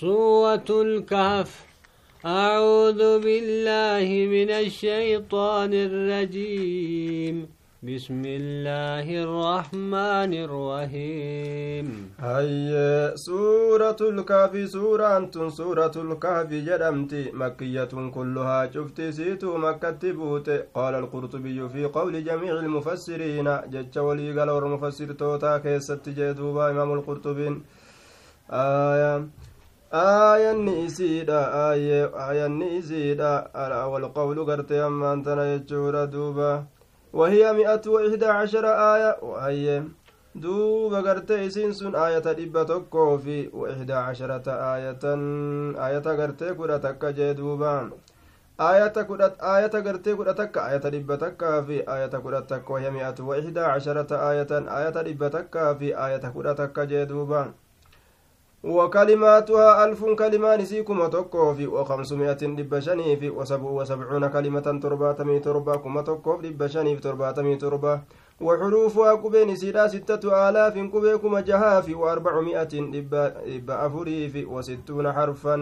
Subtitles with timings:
[0.00, 1.50] سورة الكهف.
[2.26, 7.36] أعوذ بالله من الشيطان الرجيم.
[7.82, 11.86] بسم الله الرحمن الرحيم.
[12.20, 17.12] هيا سورة الكهف؟ سورة أنتم سورة الكهف جدمت.
[17.32, 20.48] مكية كلها شفت سيتو مكة بوت.
[20.74, 23.48] قال القرطبي في قول جميع المفسرين.
[23.72, 27.48] جج ولي قال المفسر توتا كيست جدوبا إمام القرطبي.
[28.50, 29.45] آية.
[29.92, 33.50] Aayanni isiidha aayanni isiidha.
[33.92, 36.66] Walqawlu garte ammaantana jechuudha duuba.
[37.16, 39.82] وهي مئة وإحدى عشر آية وهي
[40.34, 45.04] دوبا غرتي إسين سن آية دبا توكو في وإحدى عشرة آية
[45.86, 47.90] آية غرتي كرة تكا جدوبا
[48.60, 53.18] آية كرة آية غرتي كرة تكا آية دبا تكا في آية كرة تكا وهي مئة
[53.20, 57.52] وإحدى عشرة آية آية دبا تكا في آية كرة تكا جدوبا
[58.64, 66.40] وكلماتها ألف كلمة نسيكم تقوف وخمسمائة دب شنيف وسبع وسبعون كلمة ترباتمي تربا كما تقوف
[66.42, 68.00] دب شنيف ترباتمي تربا
[68.40, 73.14] وحروفها كبين سيدا ستة آلاف كبيكم جهاف وأربعمائة دب
[73.70, 75.56] أفريف وستون حرفا.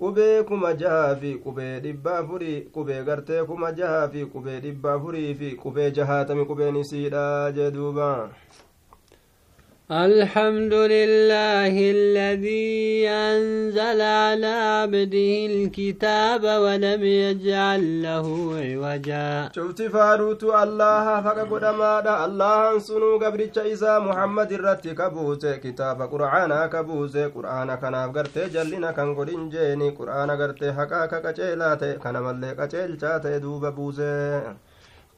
[0.00, 5.34] qubee kuma jahaa fi qubee dhibba afurii qubee gartee kuma jahaa fi qubee dhibba afurii
[5.34, 8.30] fi qubee jahaatami qubeen isiidha jee duuba
[9.90, 18.26] الحمد لله الذي أنزل على عبده الكتاب ولم يجعل له
[18.62, 19.50] عوجا.
[19.56, 27.16] شفت فاروت الله فقد ماذا الله سنو قبرتش إسا محمد الرت كبوت كتاب قرآن كبوت
[27.16, 29.90] قرآن كان قرت جلنا كان قرين جيني.
[29.90, 31.32] قرآن قرت حقا كاكا
[32.02, 32.92] كان ملك چيل
[33.42, 34.40] دوب بوزي.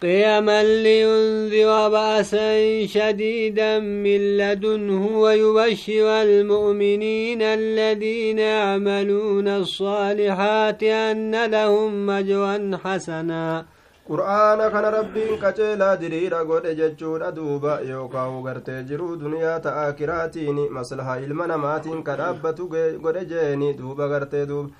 [0.03, 13.65] قياما لينذر بأسا شديدا من لدنه ويبشر المؤمنين الذين يعملون الصالحات أن لهم مجرا حسنا
[14.09, 21.87] قرآن كان ربي كتلا دريرا قد جدشون أدوبا يوكاو غرتي جرو دنيا تآكراتيني مصلحة المنمات
[22.07, 22.67] كربتو
[23.05, 24.71] قد جيني دوبا غرتي دوب.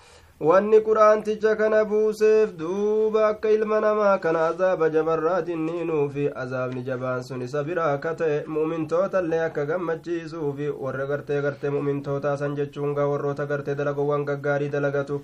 [0.41, 7.43] Wanni quraanticha kana buuseef duuba akka ilma namaa kana azaaba jabarraatiin niinuufi azaabni jabaan sun
[7.47, 13.47] isa biraa akka ta'e mu'mintootallee akka gammachiisuufi warra gartee gartee mu'mintootaa san jechuun gaa warroota
[13.55, 15.23] gartee dalagowwan gaggaarii dalagatu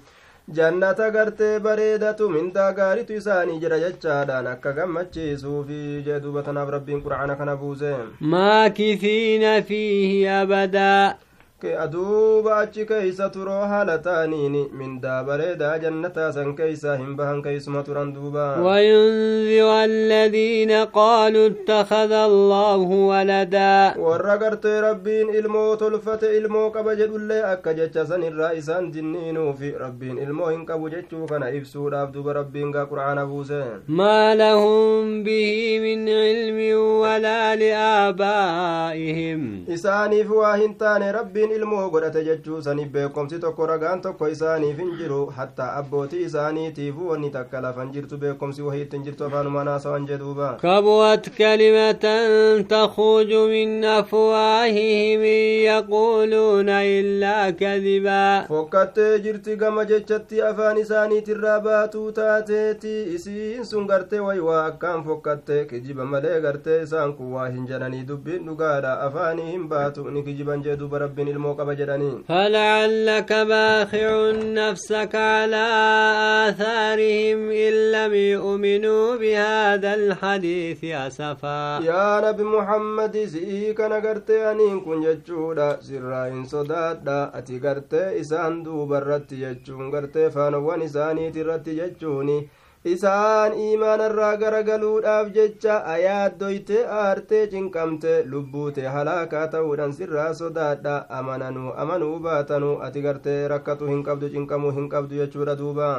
[0.59, 7.37] jannata gartee bareedatu mindaa gaaritu isaanii jira jechaadhaan akka gammachiisuufi jee duuba tanaaf rabbiin qur'aana
[7.41, 7.91] kana buuse
[8.35, 11.15] maakisiina fiihi abadaa
[11.67, 18.13] aduuba achi keeysa turoo haala ta'aniini mindaa bareedaa jannataa san keeysa hin bahan keeysuma turan
[18.15, 27.43] duuba وينذر الذين قالوا اتخذ الله ولدا warra gartee rabbiin ilmoo tolfate ilmoo qaba jedhullee
[27.53, 32.71] akka jecha san irraa isaan jinniinuufi rabbiin ilmoo hin qabu jechuu kana ibsuudhaaf duba rabbiin
[32.73, 36.59] gaa qur'aana buuse ما لهم به من علم
[37.03, 39.41] ولا لآبائهم
[39.75, 44.79] isaaniif waa hin taane rabbiin rabbiin ilmoo godhate jechuu saniif beekomsi tokko ragaan tokko isaaniif
[44.79, 50.07] hin jiru hattaa abbootii isaaniitiifu wanni takka lafan jirtu beekomsi wahii ittin jirtu afaanuma naasawan
[50.07, 52.05] jedhuuba كبرت كلمة
[52.69, 55.23] تخرج من أفواههم
[55.71, 64.39] يقولون إلا كذبا fokkattee jirti gama jechatti afaan isaaniitirraa baatuu taateeti isiin sun gartee way
[64.41, 69.69] waa akkaan fokkatte kijiba malee gartee isaan kun waa hin jedhanii dubbiin dhugaadha afaanii hin
[69.69, 71.29] baatu ni kijiban jee duba rabbiin
[72.29, 75.67] فلعلك باخع نفسك على
[76.49, 81.79] آثارهم إن لم يؤمنوا بهذا الحديث أسفا.
[81.85, 89.33] يا نبي محمد سيك نغرت أنين كن يجود سرائن صداد أتي غرت إسان دوبر رت
[89.33, 92.49] يجون غرت فانوان إساني ترت يجوني
[92.95, 102.77] isaan iimaanarraa garagaluudhaaf jecha ayaaddoyte aartee cinqamte lubbuute halaakaa ta'uudhan sirraa sodaadha amananuu amanuu baatanuu
[102.89, 105.91] ati gartee rakkatu hin qabdu cinqamuu hin qabdu jechuudha duuba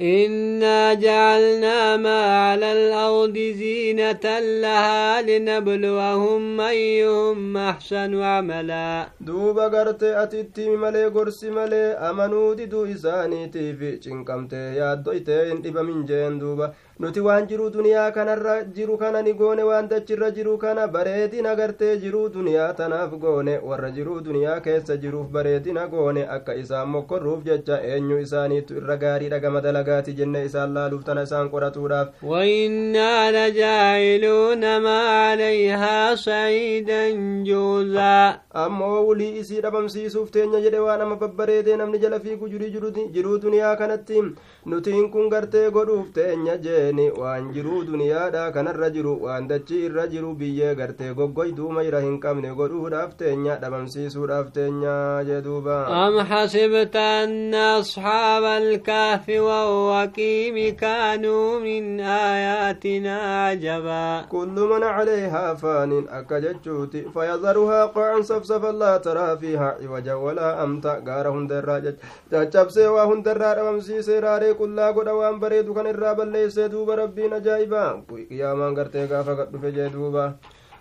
[0.00, 4.24] إنا جعلنا ما على الأرض زينة
[4.64, 9.08] لها لنبلوهم أيهم أحسن عملا.
[9.20, 16.04] دوبا غرت أتتي ملي غرس ملي أمنو ددو إساني تيفي چنكم تيادو إتين إبا من
[16.04, 16.72] جين دوبا.
[17.00, 21.92] Nuti waan jiruu duniyaa kanarra jiru kana ni goone waan dachirra jiru kana bareedina gartee
[22.02, 27.78] jiruu duniyaa tanaaf goone warra jiruu duniyaa keessa jiruuf bareedina goone akka isaan mokkorruuf jecha
[27.92, 35.00] eenyu isaaniitu irra gaariidha gama dalagaati jenne isaan laaluuf tana isaan qoratuudhaaf وإنا لجاعلون ما
[35.24, 37.02] عليها سعيدا
[37.48, 42.48] جوزا ammoo wulii isii dhabamsiisuuf teenya jedhe waan ama babbareedee namni jala fiigu
[43.14, 44.22] jiruu duniyaa kanatti
[44.66, 46.56] nutiin kun gartee godhuuf teenya
[46.90, 52.16] jeeni waan jiruu duniyaadha kanarra jiru waan dachii irra jiru biyyee gartee goggoyduu mayra hin
[52.24, 54.96] qabne godhuudhaaf teenya dhabamsiisuudhaaf teenya
[55.28, 63.16] jee duuba أم حسبت أن أصحاب الكهف والرقيم كانوا من آياتنا
[63.46, 71.02] عجبا كل من عليها فان أكجتشوت فيذرها قاعا صفصفا لا ترى فيها عوجا ولا أمتا
[71.08, 71.78] غار هندرا
[72.32, 76.22] ججبسي وهندرا رمسيسي راري كلا قد وان بريدو كان الرابا
[76.80, 80.34] ليس دوبا ربين أجائبا قياما غرتي غافا قد فجي دوبا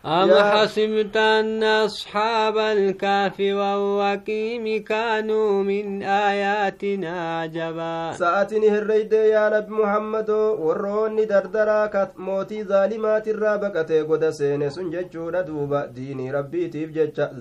[0.06, 10.30] أم حسبت أن أصحاب الكهف والرقيم كانوا من آياتنا عجبا ساعتني هريد يا نبي محمد
[10.30, 16.90] وروني دردرا كت موتي ظالمات الرابقة قد سين سنججود دوبا ديني ربي تيف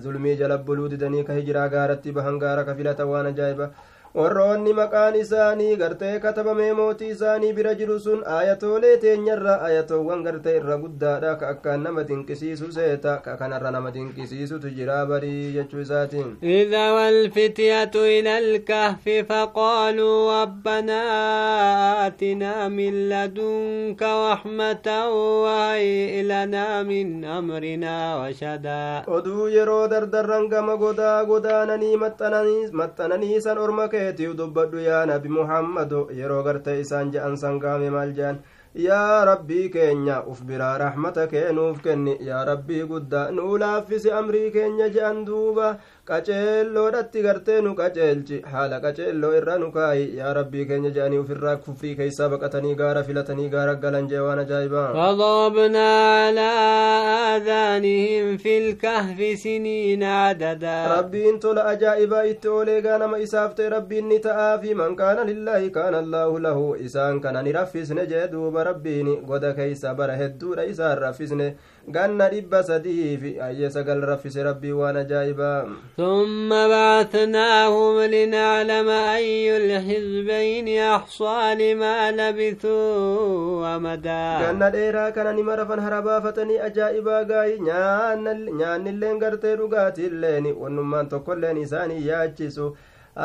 [0.03, 3.71] ظلمي جلب بلود دني كهجرا غارت بهنغارا كفلة وأنا جايبا
[4.19, 10.77] warroonni maqaan isaanii gartee katabamee mootii isaanii bira jiru sun ayatoolee teenyarra ayatoowwan gartee irra
[10.85, 16.85] guddaadha ka akkaan nama dinqisiisu seeta ka kanarra nama dinqisiisutu jira barii jechuu isaatiin إذا
[16.93, 21.01] والفتية إلى الكهف فقالوا ربنا
[22.07, 24.87] آتنا من لدنك رحمة
[25.45, 27.95] وهيئ لنا من أمرنا
[28.29, 31.97] رشدا oduu yeroo dardarran gama godaa godaananii
[32.81, 38.13] maxxananii san orma keetiif dubbadhu yaa nabi muhammado yeroo gartee isaan je'an san gaame maal
[38.19, 38.39] je'an
[38.87, 44.51] yaa rabbii keenya uf biraa raxmata kee nuuf kenni yaa rabbii guddaa nuu laaffisi amrii
[44.57, 45.71] keenya je'an duuba
[46.11, 51.95] qaceelloodhatti gartee nu qaceelchi haala qaceelloo irra nu kaayi yaa rabbii keenya je'anii ufirraa kufrii
[52.01, 55.89] keeysaa baqatanii gaara filatanii gaara galan jee waan ajaa'ibaa فضربنا
[56.25, 56.49] على
[57.37, 60.79] آذانهم في الكهف سنين عددا
[64.09, 68.65] ni ta'aa fi man kaana lillaahi kaana allaahu lahu isaan kana ni raffisne jee duuba
[68.69, 71.47] rabbiin goda keeysa bara hedduudha isaan raffisne
[71.97, 75.59] ganna dhibba sadii fi ayyee sagal raffise rabbii waan ajaa'ibaa
[75.98, 86.58] ثم بعثناهم لنعلم أي الحزبين أحصى لما لبثوا أمدا ganna dheeraa kana nima rafan harabaafatanii
[86.68, 92.68] ajaa'ibaa gaayi nyaannilleen gartee dhugaatiilleen wannummaan tokkolleen isaanii yaachisu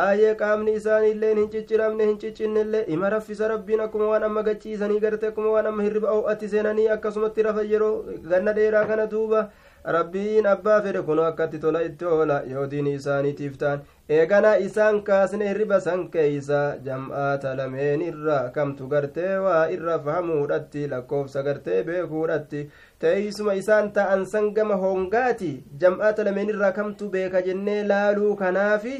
[0.02, 5.26] aayee qaamni isaaniilleen hin cicciramne hin ciccinnillee ima raffisa rabbiin akkuma waan amma gachiisanii garte
[5.30, 7.94] akkuma waan amma hirriba o'atti seenanii akkasumatti rafan yeroo
[8.34, 9.40] ganna dheeraa kana duuba
[9.85, 13.81] rabbiin abbaa fedhe kunoo akkatti tola itti oola yoo diini isaaniitiif ta'an.
[14.09, 21.43] Eegana isaan kaasne hirriba san keeysa jam'aata lameen irra kamtu gartee waa irra fahamuudhatti lakkoofsa
[21.43, 22.69] gartee beekuudhatti.
[22.99, 28.95] Teeysuma isaan ta'an san gama hongaati jam'aata lameen irraa kamtu beeka jennee laaluu kanaafi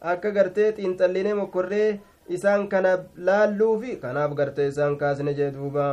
[0.00, 5.84] akka gartee xiinxallinee mokkorree isaan kana laalluufi kanaaf gartee isaan kaasne jee duuba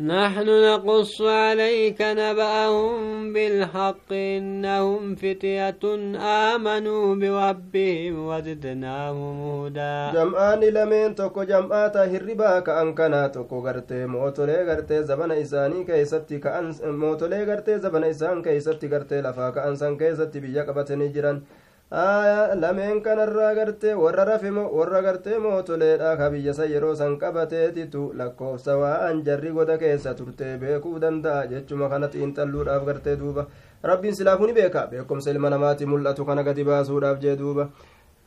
[0.00, 5.82] نحن نقص عليك نبأهم بالحق إنهم فتية
[6.16, 15.02] آمنوا بربهم وزدناهم هدى جمعان لمن تكو جمعات هربا كأن كان تكو غرتي موتولي غرتي
[15.02, 19.96] زبن إساني كي ستي كأن موتولي غرتي زبن إسان كي ستي غرتي لفا كأن سان
[19.96, 21.42] كي ستي بيجاك بتنجران
[21.90, 28.12] aya lameen kanarraa gartee warra rafimo warra gartee mootoleedha ka biyya san yeroo san qabateetitu
[28.14, 33.46] lakkoofsa waan jarri goda keessa turtee beekuu danda'a jechuma kana xiinxalluudhaaf gartee duuba
[33.82, 37.68] rabbiin silaafuu ni beeka beekumsa ilma namaati mul'atu kana gadi baasuudhaaf jee duuba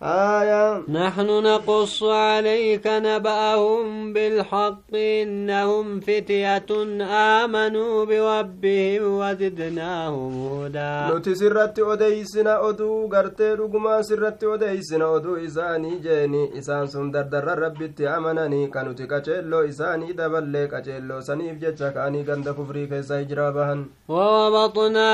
[0.03, 0.83] آية.
[0.89, 6.65] نحن نقص عليك نبأهم بالحق إنهم فتية
[7.01, 11.13] آمنوا بربهم وزدناهم هدى.
[11.13, 17.87] نوتي سرت أديسنا أدو غرتي رقما سرت أديسنا أدو إساني جيني إسان سندر در ربي
[17.87, 25.09] تعمناني كانوتي كچلو إساني دبل كچلو سنيف جيتشا كاني غند كفري كيسا إجرابهن وربطنا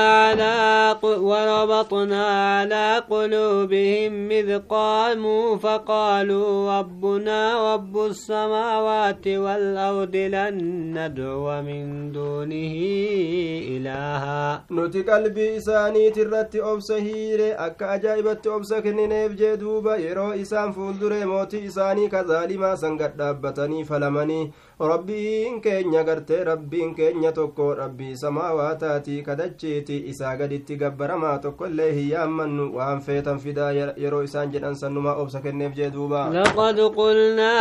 [2.26, 7.39] على قلوبهم مذقا استقاموا فقالوا ربنا
[7.73, 10.55] رب السماوات والأرض لن
[10.97, 12.75] ندعو من دونه
[13.75, 20.73] إلها nuti qalbii isaaniiti irratti obsa hiire akka ajaa'ibatti obsa kennineef jee duuba yeroo isaan
[20.77, 24.51] fuuldure mootii isaanii ka zaalimaa san gadhaabbatanii falamanii
[24.91, 32.65] rabbiin keenya gartee rabbiin keenya tokko rabbii samaawaataati kadachiiti isaa gaditti gabbaramaa tokkoillee hin yaammannu
[32.77, 33.71] waan feetan fidaa
[34.03, 34.68] yeroo isaan jedhan
[36.32, 37.54] لقد قلنا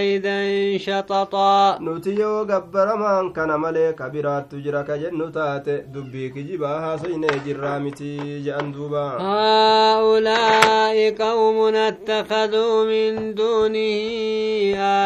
[0.00, 8.40] إذا انشططا نوتي يو قبر من كان ملك برات تجرك جنوتات دبيك جباها سين جرامتي
[8.42, 14.00] جاندوبا هؤلاء قوم اتخذوا من دونه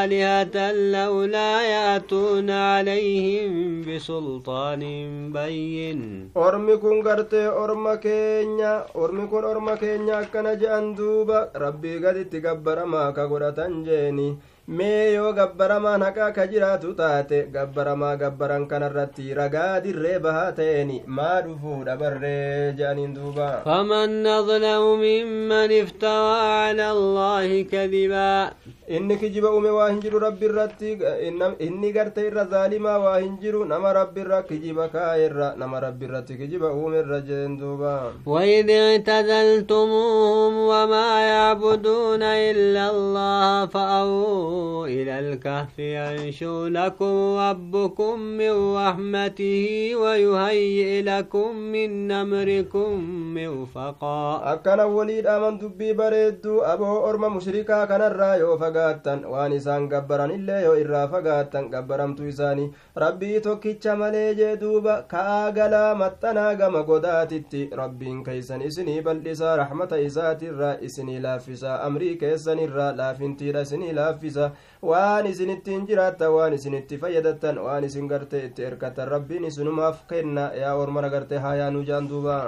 [0.02, 4.83] آلهة لولا يأتون عليهم بسلطان
[5.33, 8.61] بين أرمكم قرتي أرمكين
[8.97, 14.29] أرمكم أرمكين كان جاندوبا duuba rabbii gaditti gabbaramaa ka godhatan jeeni
[14.79, 21.41] mee yoo gabbaramaan haqaa ka jiraatu taate gabbaramaa gabbaran kanarratti ragaa dirree bahaa ta'eeni maa
[21.47, 28.51] dhufuudha barree je'aniin duuba فمن أظلم ممن افترى على الله كذبا
[28.97, 30.90] inni kijiba uume waa hin jiru rabbi irratti
[31.66, 36.37] inni garte irra zaalimaa waa hin jiru nama rabbi irra kijiba kaa'erra nama rabbi irratti
[36.40, 37.95] kijiba uume irra jeen duuba
[38.26, 49.66] وإذ اعتزلتموهم وما يعبدون إلا الله فأووا إلى الكهف ينشو لكم ربكم من رحمته
[50.02, 52.90] ويهيئ لكم من أمركم
[53.35, 54.18] مرفقا
[54.52, 60.75] akkana waliidhaaman dubbii bareedduu aboo orma mushrikaa kanarraa yoo fagaattan waan isaan gabbaran illee yoo
[60.83, 62.67] irraa fagaattan gabbaramtu isaanii
[63.03, 69.97] rabbii tokkicha malee jee duuba ka'aa galaa maxxanaa gama godaatitti rabbiin keeysan isinii bal'isaa raxmata
[70.07, 74.51] isaatirraa isinii laaffisaa amrii keessanirraa laafintiidha isinii laaffisa
[74.93, 80.75] waan isinittiin jiraattan waan isinitti fayyadattan waan isin gartee itti erkattan rabbiin isinumaaf kenna yaa
[80.85, 82.39] ormana gartee haa yaanuu jaan duuba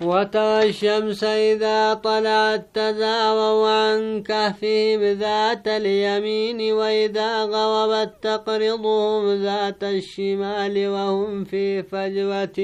[0.00, 11.44] وترى الشمس إذا طلعت تزاور عن كهفهم ذات اليمين وإذا غربت تقرضهم ذات الشمال وهم
[11.44, 12.58] في فجوة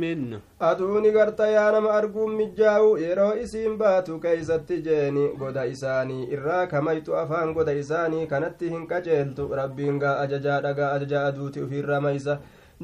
[0.00, 0.40] منه.
[0.60, 7.08] أدوني قرط يا نم أرقوم مجاو يرو إسيم باتو كيس التجيني قد إساني إرا كميت
[7.08, 12.38] أفان قد إساني كانت تهن كجيلت ربين قا أججا لقا أججا أدوتي في الرميسة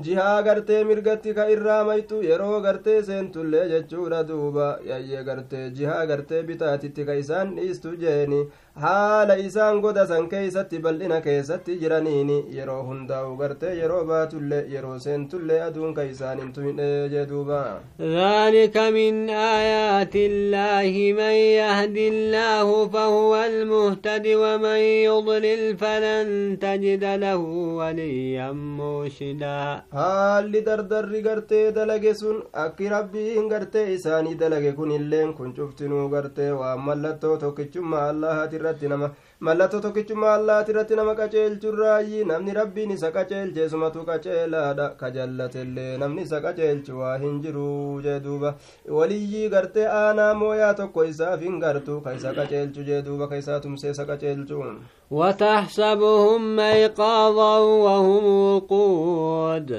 [0.07, 6.42] jihaa gartee mirgatti ka irraa maytu yeroo gartee seentullee jechuudha duuba yayyee gartee jihaa gartee
[6.50, 8.40] bitaatitti ka isaan dhiistu jeeni
[8.82, 15.60] haala isaan goda san keeysatti bal'ina keessatti jiraniini yeroo hundaa'u gartee yeroo baatullee yeroo seentullee
[15.68, 17.60] aduun ka isaan hin tuyne jee duuba
[18.00, 26.28] ذلك من آيات الله من يهد الله فهو المهتد ومن يضلل فلن
[26.60, 27.37] تجد له
[27.80, 35.52] وليا مرشدا haalli dardarri gartee dalage sun akki rabbiin gartee isaanii dalage kun illeen kun
[35.56, 39.11] cuftinuu gartee waan mallattoo tokkichummaa allahati irratti nama
[39.47, 46.26] mallattoo tokkichummaa allahati irratti nama qaceelchurraayyi namni rabbiin isa qaceelche sumatu qaceelaadha ka jallatellee namni
[46.28, 47.70] isa qaceelchu waa hin jiru
[48.09, 48.54] jee duuba
[48.99, 53.61] waliyyii gartee aanaa mooyaa tokko isaaf hin gartu ka isa qaceelchu jee duuba ka isaa
[53.66, 54.64] tumsee isa qaceelchu
[55.11, 59.70] وتحسبهم أيقاظا وهم وقود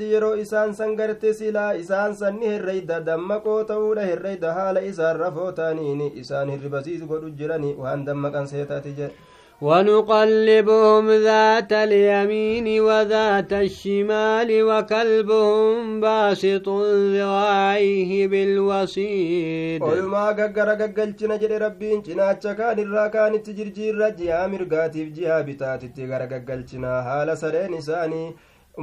[0.00, 6.12] yeroo isaan san garte silaa isaan sanni herreyda dammaqoo ta'uudha herreyda haala isaan rafoo ta'aniini
[6.22, 9.13] isaan hirribasiis godhu jirani waan dammaqan seetaati jedhe
[9.61, 16.67] ونقلبهم ذات اليمين وذات الشمال وكلبهم باسط
[17.15, 25.43] ذراعيه بالوسيد olumaa gaggara gaggalchina jedhe rabbiin cinaacha kaan irraa kaanitti jirjiirra jihaa mirgaatiif jihaa
[25.43, 28.35] bitaatitti gara gaggalchina haala sareen isaanii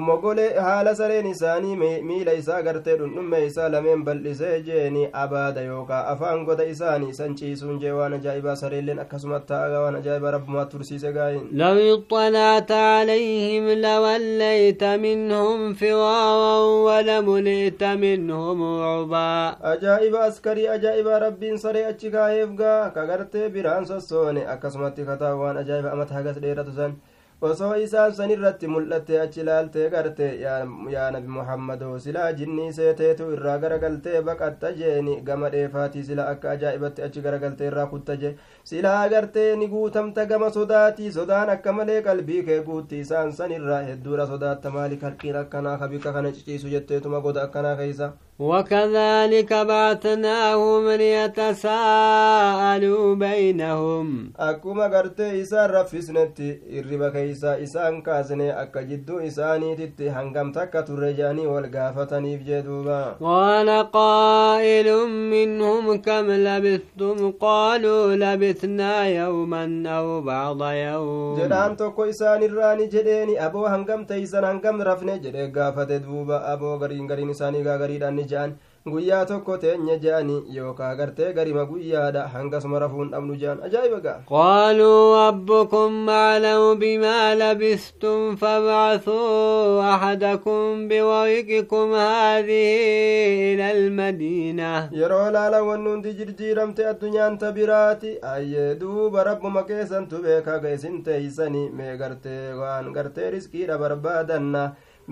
[0.06, 1.76] mogole haala sareen isaanii
[2.10, 7.80] miila isaa gartee dhundhumme isaa lameen bal'isee jeeni abaada yookaa afaan goda isaanii san ciisuun
[7.84, 14.84] jee waan ajaa'ibaa sareelleen akkasuma taa'a waan ajaa'ibaa rabbumaa tursiise gaayin لو اطلعت عليهم لوليت
[14.84, 23.50] منهم فرارا ولملئت منهم رعبا ajaa'iba askarii ajaa'ibaa rabbiin saree achi kaayeef gaa ka gartee
[23.50, 26.94] biraan sossoone akkasumatti kataa waan ajaa'iba amata hagas dheeratu san
[27.42, 33.58] osoo isaan san irratti mul'atte achi ilaaltee garte yaa nabi muhammadoo silaa jinnii seeteetu irraa
[33.64, 38.32] garagaltee baqatta jeeni gama dheefaatii sila akka ajaa'ibatti achi garagaltee irraa kutta je
[38.72, 43.82] silaa gartee ni guutamta gama sodaatii sodaan akka malee qalbii kee guutti isaan san irraa
[43.92, 50.90] hedduudha sodaatta maali kalqiin akkanaa ka bikka kana ciciisu jetteetuma goda akkanaa keeysa وكذلك بعثناهم
[50.90, 51.56] ليتساءلوا
[53.16, 54.32] بينهم
[55.74, 62.62] raffisnetti irriba keeysa isaan kaasne akka jidduu isaaniititti hangam takka turre jedhanii wal gaafataniif jee
[62.68, 64.88] duuba قال قائل
[65.34, 73.66] منهم كم لبثتم قالوا لبثنا يوما أو بعض يوم jedhaan tokko isaan irraani jedheeni aboo
[73.66, 78.54] hangam teeysan hangam rafne jedhee gaafate duuba aboo gariin gariin isaanii gaagariidhaan jedhan
[78.94, 85.28] guyyaa tokko teenye je'ani yookaa gartee garima guyyaadha hangasuma rafuun dhabnu je'an ajaa'iba ga'a قالوا
[85.28, 92.68] ربكم أعلم بما لبثتم فابعثوا أحدكم بورقكم هذه
[93.54, 100.60] إلى المدينة yeroo laala wanni hundi jirjiiramte addunyaan ta biraati ayyee duuba rabbuma keessantu beekaa
[100.64, 104.64] ga isin teeysani mee gartee waan gartee riskiidha barbaadanna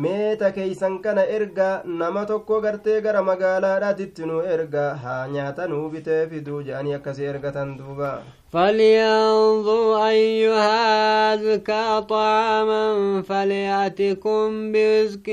[0.04, 6.24] meeta keeysan kana erga nama tokko gartee gara magaalaadhaatitti nu erga haa nyaata nuu bitee
[6.32, 8.10] fiduu jedhanii akkasii ergatan duuba
[8.56, 15.28] فلينظر أيها أزكى طعاما فليأتكم برزق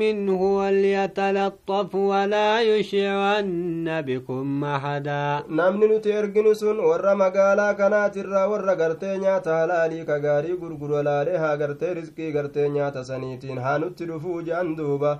[0.00, 5.42] منه وليتلطف ولا يشعرن بكم أحدا.
[5.48, 11.50] نعم نتير جنس ورى مقالا كانت الرى ورى قرتين يتالى لي كغاري قرقر ولا لها
[11.60, 15.18] قرتين رزقي قرتين يتسنيتين هانو تلفو جندوبا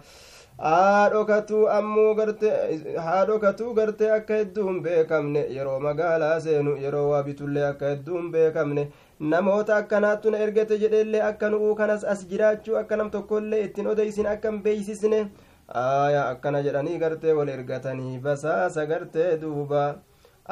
[3.07, 8.87] haadhokatuu gartee akka hedduun beekamne yeroo magaalaa seenu yeroo waa bitullee akka hedduun beekamne
[9.35, 14.27] namoota akkanaattu na ergate jedheellee akka nu'uu kanas as jiraachuu akka nam tokkollee ittiin odeysin
[14.33, 15.21] akkan beeysisne
[15.85, 19.87] aya akkana jedhanii gartee wal ergatanii basaasa gartee duuba.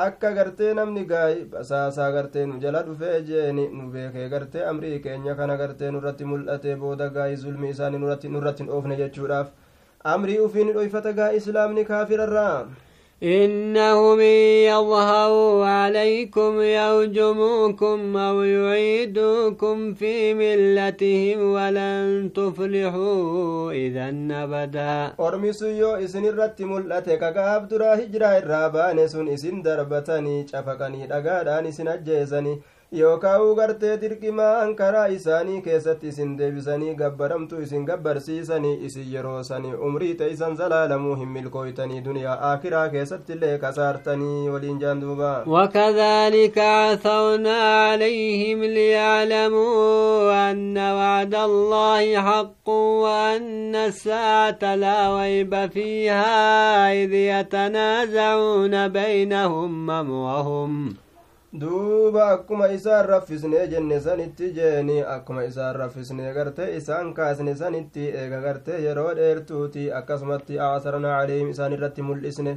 [0.05, 5.35] Akka gartee namni gaayi basaasaa gartee nu jala dhufee jeeni nu beekee gartee amrii keenya
[5.41, 9.53] kana gartee nurratti mul'ate booda gaayi zulmi isaanii nurratti hin oofne jechuudhaaf
[10.14, 12.60] amrii ufiin dhoyfata gaa islaamni kaafirarraa
[13.24, 14.40] إنهم إن
[14.72, 26.66] يظهروا عليكم يرجموكم أو يعيدوكم في ملتهم ولن تفلحوا إذا أبدا ormisu yoo isin irratti
[26.66, 31.92] mul'ate kagaaf duraa hijiraa irraa baane sun isin darbatanii cafaqanii dhagaadhaan isin
[32.99, 40.15] yookaan gartee dirqimaan karaa isaanii keessatti isin deebisanii gabbaramtu isin gabbarsiisanii isin yeroo sanii umrii
[40.21, 48.65] teeysan zalaalamuu hin milkooytanii duniyaa aakiraa keessatti illee kasaartanii waliin jaan duuba وكذلك عثرنا عليهم
[48.65, 61.04] ليعلموا أن وعد الله حق وأن الساعة لا ريب فيها إذ يتنازعون بينهم أمرهم
[61.61, 68.41] duuba akkuma isaan raffisnee jenne sanitti jeeni akkuma isaan raffisnee gartee isaan kaasne sanitti eega
[68.47, 72.55] gartee yeroo dheertuuti akkasumatti aasarnaa caleehim isaan irratti mul'isne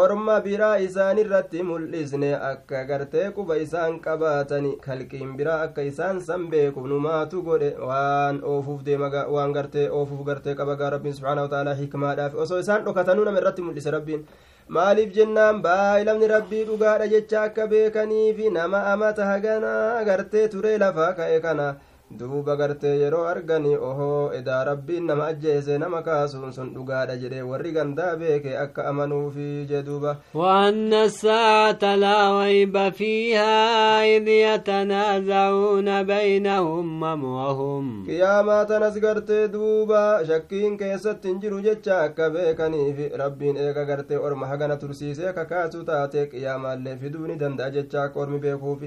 [0.00, 6.46] orma biraa isaan irratti mul'isne akka gartee quba isaan qabaatani kalqiin biraa akka isaan san
[6.52, 11.74] beeku numaatu godhe waan oofuuf deema waan gartee oofuuf gartee qaba gaa rabbiin subhaana wataaalaa
[11.82, 14.24] hikmaadhaaf osoo isaan dhokatanuu nama irratti mul'ise rabbiin
[14.76, 21.38] maaliif jennaan baay'ilafni rabbii dhugaadha jecha akka beekaniifi nama amata haganaa gartee turee lafaa ka'e
[21.46, 21.68] kana
[22.10, 27.72] duuba gartee yeroo argani ohoo edaa rabbiin nama ajjeese nama kaasuun sun dhugaadha jedhe warri
[27.72, 33.56] gandaa beeke akka amanuufi jee duuba وأن الساعة لا ريب فيها
[34.16, 42.98] إذ يتنازعون بينهم أمرهم qiyaamaa tanas gartee duuba shakkiin keessatti hin jiru jecha akka beekaniif
[43.22, 48.38] rabbiin eega gartee orma hagana tursiisee kakaasu taate qiyaamaallee fiduu ni danda'a jecha akka ormi
[48.38, 48.82] beekuuf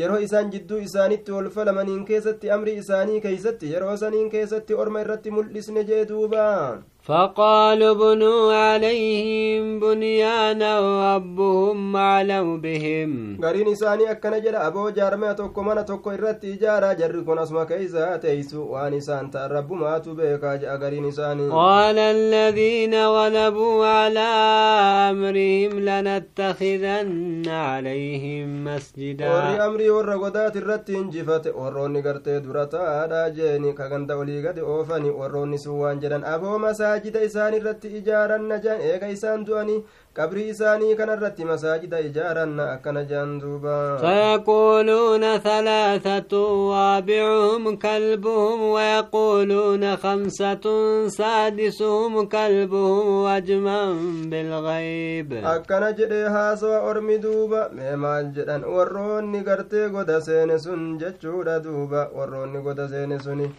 [0.00, 5.30] yeroo isaan jidduu isaanitti wal falamaniin keessatti amri isaanii keeysatti yeroo saniin keessatti orma irratti
[5.36, 6.44] mul'isne jee duuba
[7.04, 13.40] فقالوا بنوا عليهم بنيانا وربهم اعلم بهم.
[13.44, 17.64] قرين ساني اكن جرى ابو جار ما توكو مانا توكو ارت جارا جر كون اسما
[17.64, 21.50] كيزا تيسو واني سان رب ما تبيكا قرين ساني.
[21.50, 24.28] قال الذين غلبوا على
[25.10, 29.28] أمرهم لنتخذن عليهم مسجدا.
[29.28, 30.56] وري امري ور غدات
[30.90, 34.54] انجفت وروني قرتي دراتا دا جيني كاغندا ولي
[35.10, 39.82] وروني سوان ابو مساني masaajida isaan irratti ijaaranna jan eega isaan du'anii
[40.18, 46.32] qabrii isaanii kana irratti masaajida ijaaranna akkana jan duuba فيقولون ثلاثة
[46.70, 50.64] رابعهم كلبهم ويقولون خمسة
[51.08, 53.80] سادسهم كلبهم رجما
[54.30, 61.58] بالغيب akkana jedhee haasawa ormi duuba mee maal jedhan warroonni gartee goda seene sun jechuudha
[61.64, 63.50] duuba warroonni goda seene suni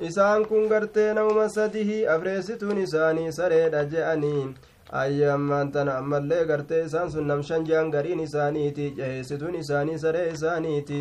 [0.00, 4.54] isaan kun gartee nauma sadihi afreessituun isaanii sareedha je'anii
[5.02, 11.00] ayyaammaan tana ammallee gartee isaan sun namshan jean gariin isaaniiti jaheessituun isaanii saree isaaniiti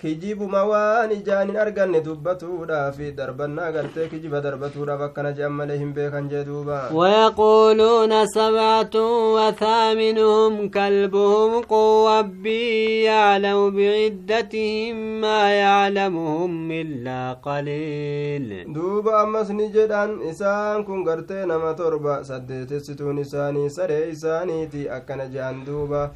[0.00, 6.28] kijibuma waan ijaan hin arganne dubbatuudhaaf darbannaa gartee kijiba darbatuudhaaf akkana je'an malee hin beekan
[6.32, 8.94] jee duuba ويقولون سبعة
[9.36, 20.84] وثامنهم كلبهم قل ربي يعلم بعدتهم ما يعلمهم إلا قليل duuba ammas ni jedhan isaan
[20.84, 26.10] kun gartee nama torba saddeetessituun isaanii saree isaaniiti akkana je'an duuba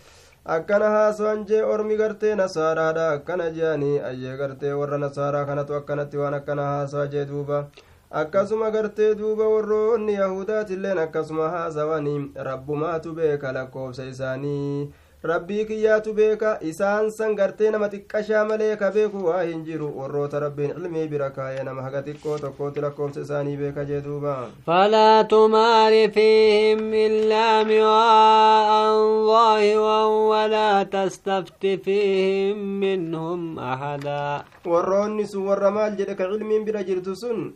[0.45, 6.35] akkana haasawan jee ormi gartee nasaaraadha akkana jeanii ayyee gartee warra nasaaraa kanatu akkanatti waan
[6.35, 7.67] akkana haasawa jee duuba
[8.11, 14.93] akkasuma gartee duuba warroonni yahudaatilleen akkasuma haasawanii rabbumaatu beeka lakkoofsa isaanii
[15.25, 19.89] rabbii kiyyaatu beeka isaan san gartee nama xiqqashaa malee ka beeku waa hin jiru.
[20.01, 24.35] Warroota rabbiin ilmii bira kaa'e nama haga xiqqoo tokkotti lakkoofsa isaanii beeka jee duuba.
[24.67, 34.45] Falaa tumaari fiihim illaa miwaa'an waahiwan walaa tastafti fiihim minhum ahadaa.
[34.73, 37.53] Warroonni sun warra maal jedhe ka ilmiin bira jirtu sun?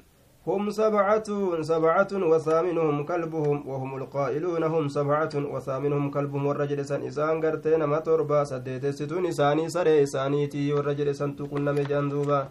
[0.48, 1.28] هم سبعة
[1.60, 6.46] سبعة وثامنهم كلبهم وهم القائلون هم سبعة وثامنهم كلبهم.
[6.46, 12.08] والرجل سن إسان قرتين ما تربا سديت ستون إساني سري إسانيتي والرجل سن تقول مجان
[12.08, 12.48] دوبا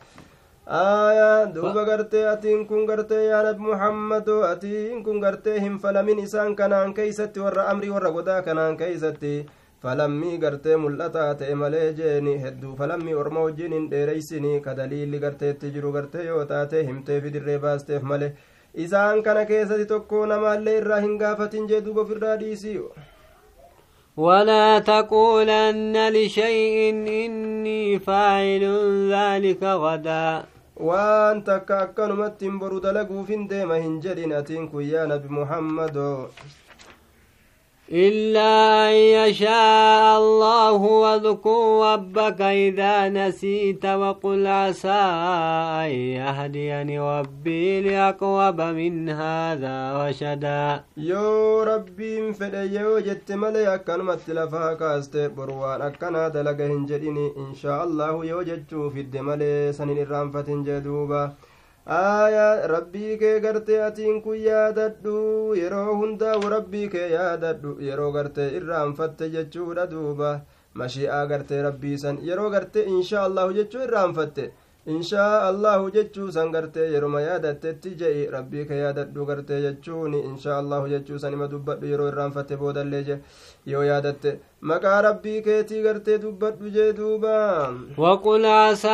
[0.67, 4.29] آية دوبا قرتي أتين كن قرتي يا نبي محمد.
[4.29, 9.45] أتين كن قرتي هم فلمن إسان كنان كيستي ور أمري ور قدا كنان كيستي.
[9.86, 15.70] falammii gartee mul'ataa ta'e malee jeeni hedduu falammii orma wajjin hin dheereysinii ka daliilli garteetti
[15.76, 18.28] jiru gartee yoo taate himteefi dirree baasteef male
[18.84, 22.78] isaan kana keessatti tokko namaallee irraa hin gaafatin jee duuba ofirraa dhiisii
[24.16, 26.90] ولا تقولن لشيء
[27.24, 28.64] إني فاعل
[29.12, 30.44] ذلك غدا
[30.88, 36.28] waan takka akkanumatti hin boru dalaguuf hin deema hin jedhin atiin kun yaa nabi muhammadoo
[37.91, 38.51] إلا
[38.89, 40.71] أن يشاء الله
[41.03, 41.59] واذكر
[41.93, 45.01] ربك إذا نسيت وقل عسى
[45.83, 50.83] أن يهديني ربي لأقرب من هذا رشدا.
[50.97, 57.83] يا ربي فدي يا وجدت ملي أكلم التلفها كاست بروان أكنا دلقهن جديني إن شاء
[57.83, 61.31] الله يوجدت في الدمال سنين الرامفة جدوبة
[61.95, 69.29] aayaa rabbii kee gartee atiin kun yaadadhu yeroo hundaa'u rabbii kee yaadadhu yeroo gartee irraanfatte
[69.35, 70.31] jechuudha duuba
[70.81, 74.49] mashi'aa gartee rabbii san yeroo gartee inshaa allahu jechuu irraanfatte
[74.95, 80.87] inshaa allahu jechuu san gartee yeroma yaadatetti je'i rabbii kee yaadadhu gartee jechuun inshaa allahu
[80.93, 83.17] jechuu san ima dubbadhu yeroo irraanfatte boodallee je
[83.73, 84.31] yoo yaadatte
[84.71, 87.35] maqaa rabbii keetii gartee dubbadhu jee duuba
[87.97, 88.87] وقل عسى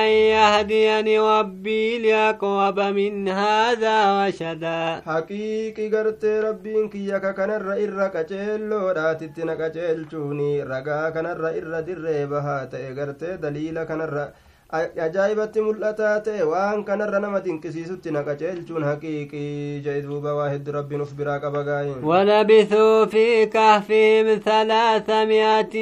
[0.00, 9.44] أن يهديني ربي لأقرب من هذا رشدا haqiiqi gartee rabbiin kiyya ka kanarra irra qaceelloodhaatitti
[9.44, 14.26] na qaceelchuuni ragaa kanarra irra dirree bahaa ta'e gartee daliila kanarra
[14.72, 21.00] ajaa'ibatti mul'ataa ta'e waan kanarra nama dinqisiisutti na qaceelchuun haqiiqii jee duuba waa heddu rabbiin
[21.04, 25.74] uf biraa qaba gaayin ولبثوا في كهفهم ثلاثمائة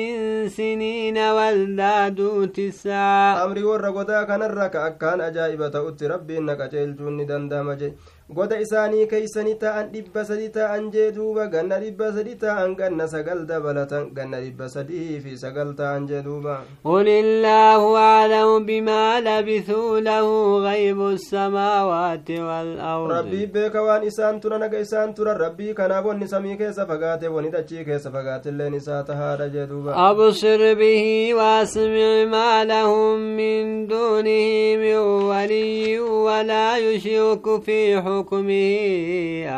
[0.48, 7.26] سنين وازدادوا تسعا amri warra godaa kanarra ka akkaan ajaa'iba ta'utti rabbiin na qaceelchuun ni
[7.26, 7.90] danda'ama je
[8.28, 13.46] goda isaanii keeysani ta'an dhibba sadi ta'an jee duuba ganna dhibba sadi ta'an ganna sagal
[13.46, 20.26] dabalatan ganna dhibba sadii fi sagal ta'an jee duuba قل الله أعلم بما لبثوا له
[20.58, 26.56] غيب السماوات والأرض rabbii beeka waan isaan turan aga isaan turan rabbii kanaaf wanni samii
[26.58, 33.18] keessa fagaate wani dachii keessa fagaatilleen isaa tahaadha jee duuba أبصر به وأسمع ما لهم
[33.38, 34.96] من دونه من
[35.30, 38.68] ولي ولا يشرك في حكمه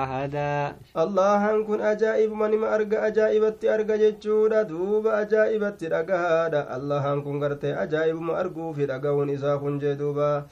[0.02, 7.74] أحدا allahan kun ajaa'ibuma nima arga ajaa'ibatti arga jechuudha duuba ajaa'ibatti dhagahaadha allahan kun gartee
[7.84, 10.46] ajaa'ibuma arguufi dhaga'uun isaa kun jee duuba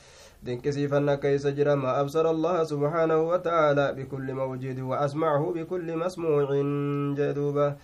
[0.47, 6.71] dinqisiifanna keeysa jira maa absara allaha subhaanahu wata'aalaa bikulli mawjidi wa asmacahu bikulli masmuucin
[7.19, 7.75] jee duuba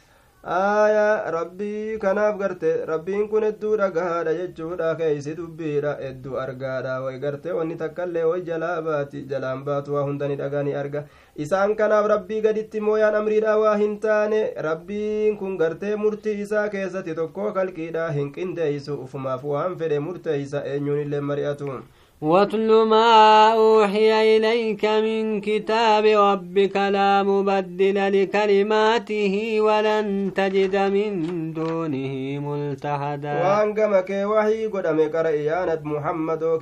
[0.44, 2.84] aayaa rabbii kanaaf garte.
[2.86, 4.94] Rabbiin kun hedduu dhagahaadha jechuudha.
[5.00, 7.00] Keeysi dubbiidha hedduu argaadha.
[7.04, 9.22] Way garte wanni takka illee way jalaa baati.
[9.30, 11.04] Jalaan baatu waa hundani dhagani arga.
[11.36, 14.52] Isaan kanaaf rabbii gaditti mooyaan amriidha waa hin taane.
[14.68, 18.10] Rabbiin kun gartee murtii isaa keessatti tokko kalqiidha.
[18.18, 21.82] Hin qindeeysu ufumaaf waan fedhe murteeysa eenyuun illee mari'atu
[22.22, 31.12] واتل ما أوحي إليك من كتاب ربك لا مبدل لكلماته ولن تجد من
[31.52, 32.14] دونه
[32.48, 33.32] ملتحدا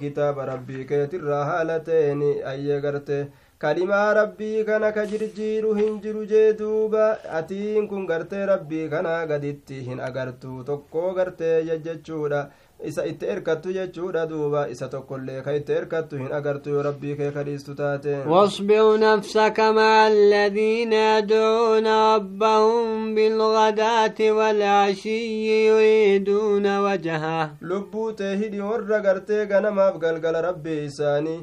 [0.01, 3.19] kitaaba rabbii keetirraa haala ta'een ayyee garte
[3.65, 7.05] kalimaa rabbii kana ka jirjiiru hin jiru jee duuba
[7.41, 12.41] atiin kun gartee rabbii kana gaditti hin agartu tokkoo gartee jechuudha
[12.89, 17.31] isa itti erkattu jechuudha duuba isa tokkollee ka itti erkattu hin agartu yoo rabbii kee
[17.37, 25.21] kadhiistu taate واصبر نفسك مع الذين يدعون ربهم بالغداة والعشي
[25.67, 31.41] يريدون وجهه lubbuu tee hidhi warra gartee ganamaaf galgala rabbii isaanii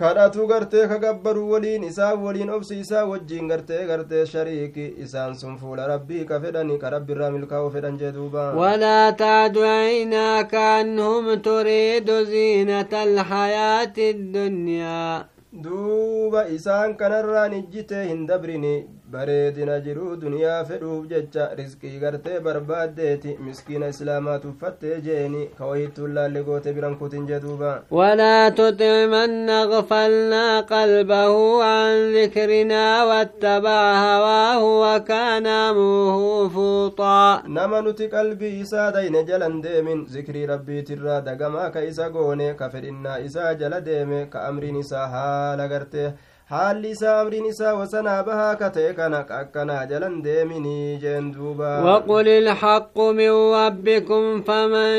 [0.00, 5.56] kadhatu gartee ka gabbaru waliin isaa waliin obsi isaa wajjiin gartee gartee shariiki isaan sun
[5.62, 12.08] fuula rabbii ka fedhani ka rabbiirraa milkaa'u fedhan jee duuba ولا تعد عيناك عنهم تريد
[12.34, 15.26] زينة الحياة الدنيا
[15.64, 18.74] duuba isaan kanarraan ijjitee hin dabrini
[19.12, 23.36] bareedina jiruu duniyaa fedhuuf jecha risqii gartee barbaaddeeti.
[23.46, 30.62] Miskiina islaamaa uffattee jeeni ka wayittuun laalle goote biran kutin jeduuba walaa tutic man agfalnaa
[30.72, 37.42] qalbahu an dikrinaa wattabaca hawaahu wakaana amuuhu fuuxaa.
[37.48, 43.18] Nama nuti qalbii isaa dayne jalan deemin zikrii rabbiitirraa dagamaa ka isa goone ka fedhinnaa
[43.28, 46.10] isaa jala deeme ka amriin isaa haala gartee
[46.50, 51.70] haalli isaa amriin isaa wasanaa bahaa ka ta'e kana ka akkanaa jalan deeminii jeen duuba
[51.86, 54.94] وقل الحق من ربكم فمن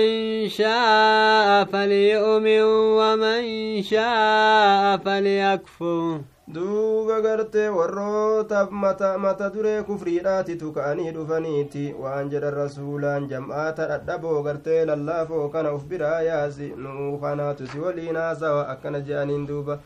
[0.49, 2.61] شاء فليؤمن
[2.99, 3.41] ومن
[3.83, 6.19] شاء فليكفر
[6.51, 14.81] duuba gartee warrootaaf mata mata duree kufriidhaatitu ka'anii dhufaniiti waan jedhan rasuulaan jam'aata dhadhaboo gartee
[14.89, 19.79] lallaafoo kana uf biraa yaasi nuu kanaatu si waliin haasawa akkana je'aniin duuba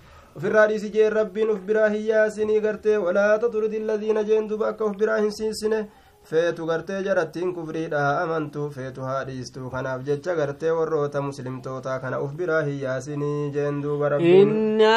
[1.53, 5.79] uf biraa hin yaasinii gartee walaa taturidi alladiina jeen duuba akka uf biraa hin siisine
[6.29, 12.31] feetu gartee jarattiin kufriidha amantu feetu haa dhiistu kanaaf jecha gartee warroota muslimtootaa kana uf
[12.39, 14.95] biraa hin yaasinii jeen duuba rabbiin إنا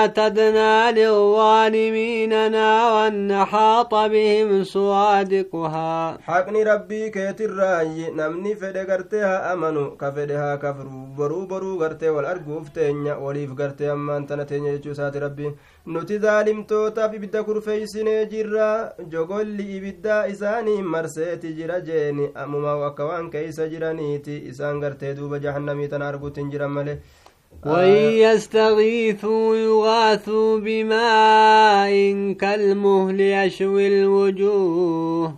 [0.00, 10.10] أعتدنا للظالمين نارا نحاط بهم سرادقها haqni rabbii keetirraayi namni fedhe gartee haa amanu ka
[10.16, 14.92] fedhe haa kafru boruu boruu gartee wal arguuf teenya waliif gartee ammaan tana teenya jechuu
[14.96, 15.54] isaati rabbiin
[15.96, 18.68] nuti zaalimtootaaf ibidda kurfeeysinee jirra
[19.14, 20.20] jogolli ibiddaa
[20.54, 26.40] isaanii marseeti jira jeeni ammumaa akka waan keeysa jiraniiti isaan gartee duuba jahannamii tana arguutti
[26.44, 26.98] hin jiran male
[27.62, 31.92] وإن يستغيثوا يغاثوا بماء
[32.40, 35.32] كالمهل يشوي الوجوه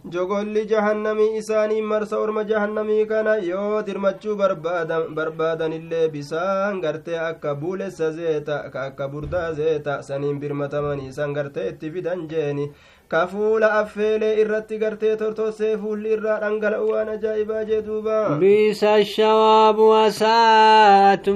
[1.82, 9.08] marsa orma jahannamii kana yoo dirmachuu barbaadan barbaadanillee bisaan gartee akka buulessa zeeta ka akka
[9.08, 12.72] burdaa zeeta saniin birmatamanii isan gartee itti fidan jeeni
[13.12, 19.78] ka fuula affeelee irratti gartee tortorsee fuulli irraa dhangala'u waan ajaa'ibaa jee duuba بئس الشراب
[19.78, 21.28] وساءت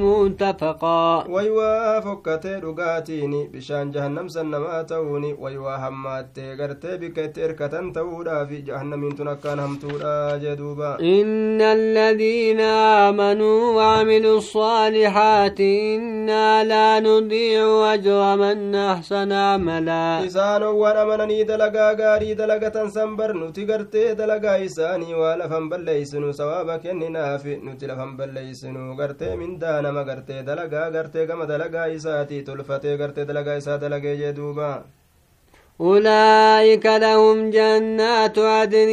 [1.28, 8.62] waywaa fokkatee dhugaatiini bishaan jahannam san namaa ta'uuni waywaa hammaattee gartee bikka itti erkatan ta'uudhaafi
[8.68, 18.36] jahannamiin tun akkaan hamtuudha jee duuba إن الذين آمنوا وعملوا الصالحات إنا لا نضيع أجر
[18.36, 25.36] من أحسن عملا isaanowwan amananii dalagaa gaarii dalagatan san bar nuti gartee dalagaa isaanii waa
[25.40, 31.84] lafan balleeysinu sawaaba kenninaafi nuti lafan balleeysinu gartee mindaa nama gartee dalagaa gartee gama dalagaa
[31.96, 34.70] isaati tolfatee gartee dalagaa isaa dalagee jee duuba
[35.80, 38.90] أولئك لهم جنات عدن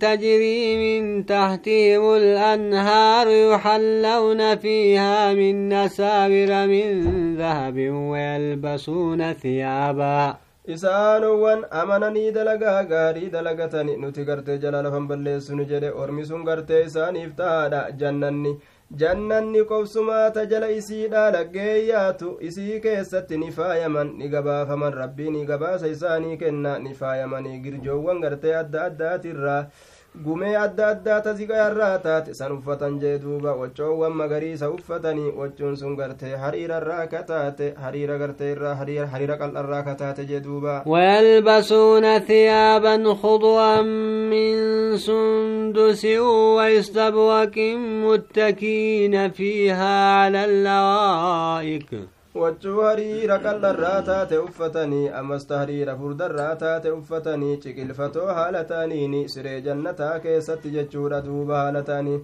[0.00, 6.88] تجري من تحتهم الأنهار يحلون فيها من أساور من
[7.36, 7.76] ذهب
[8.10, 10.36] ويلبسون ثيابا
[10.74, 17.30] isaanowwan amananii dalagaa gaarii dalagatani nuti gartee jala lafan balleessinu jedhe ormi sun gartee isaaniif
[17.38, 18.52] ta'aadha jannanni
[19.02, 26.36] jannanni qobsumaata jala isiidha laggeeyyaatu isii keessatti ni faayaman ni gabaafaman rabbii ni gabaasa isaanii
[26.42, 29.62] kenna ni faayamanii girjoowwan gartee adda addaatirraa
[30.16, 35.96] gumee adda addaa taziqa irraa taate san uffatan jee duuba waccoowwan magariisa uffatanii waccuun sun
[35.96, 42.18] gartee hariira irraa ka taate hariira gartee irraa hariira qal'arraa ka taate jee duuba ويلبسون
[42.18, 43.82] ثيابا خضرا
[44.32, 46.04] من سندس
[46.56, 47.58] واستبرق
[48.04, 58.26] متكين فيها على الأرائك waccuu hariira qal'arraa taate uffatanii ammasta hariira furdarraa taate uffatanii ciqilfatoo
[58.40, 62.20] haala ta'aniini siree jannataa keessatti jechuudha duuba haala ta'anii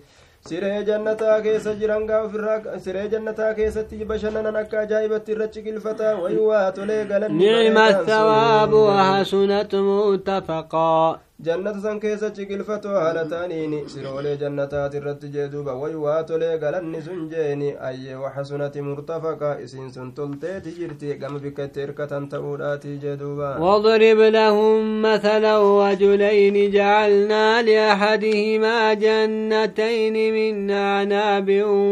[0.49, 6.37] siree jannataa keessa jiran gaa ofirraa siree jannataa keessatti bashannanan akka ajaa'ibatti irra ciqilfata way
[6.49, 14.97] waa tolee galanni nicma thawaabu wahasunat muttafaqaa jannata san keessa ciqilfatoo haala ta'aniini siroolee jannataati
[15.01, 20.71] irratti jee duuba way waa tolee galanni sun jeeni ayyee waxasunati murtafaqa isiin sun tolteeti
[20.79, 25.55] jirti gama bikka itti hirkatan ta'uudhaati jee duuba واضرب لهم مثلا
[25.91, 31.49] رجلين جعلنا لأحدهما جنتين من أعناب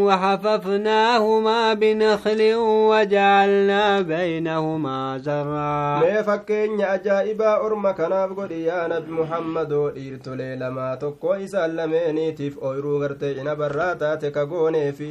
[0.06, 2.54] وحففناهما بنخل
[2.90, 11.34] وجعلنا بينهما زرعا mee fakkeenya ajaa'ibaa orma kanaaf godhi yaa nabi muhammadoo dhiirtolee lamaa tokko
[11.44, 15.08] isaan lameeniitiif ooyruu gartee inabarraa taate ka gooneefi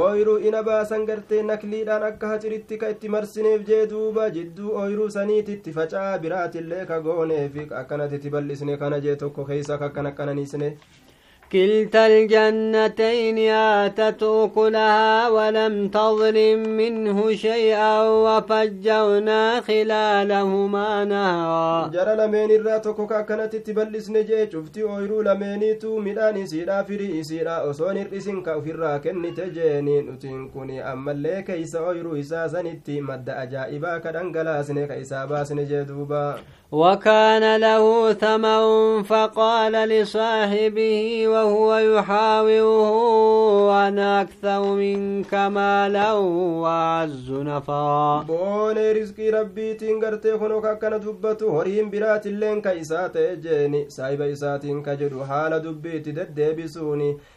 [0.00, 6.18] ooyruu inabaasan gartee nakliidhaan akka haciritti ka itti marsineef jee duuba jidduu ooyruu saniititti faca'aa
[6.26, 10.70] biraatillee ka gooneefi akkanatitti bal'isne kana jee tokko keeysa kakkan akkananiisne
[11.52, 21.88] كلتا الجنتين آتت أكلها ولم تظلم منه شيئا وفجرنا خلالهما نهرا.
[21.88, 28.02] جرى لمن الراتك كانت تبلس نجي شفتي ويرو لمن تو ملاني سيرا في رئيسيرا أصوني
[28.02, 35.02] الرسن كوفي الراكن نتجيني نتنكني أما اللي كيس ويرو إساسا نتي مد أجائبا كدنقلا سنك
[35.42, 36.36] سنجي دوبا.
[36.74, 42.90] وكان له ثمر فقال لصاحبه وهو يحاوره
[43.88, 48.22] أنا أكثر منك مالا وأعز نفرا.
[48.22, 53.90] بول رزقي ربي تنقر تيخنو كاكنا دبتو هريم برات اللين كايسات جيني.
[53.90, 56.34] سايب إساتين كجدو حال دبي تدد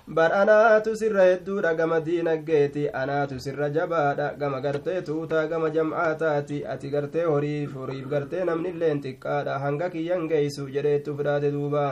[0.08, 6.90] bar anaatu sirra hedduudha gama diinaggeeti anaatu sirra jabaadha gama gartee tuutaa gama jam'aataati ati
[6.94, 11.84] gartee horiif horiif gartee namnilleen xiqqaadha hanga kiyyan geeysu jedheetti fudhaate duuba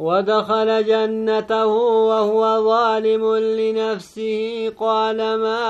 [0.00, 5.60] ودخل جنته وهو ظالم لنفسه قال ما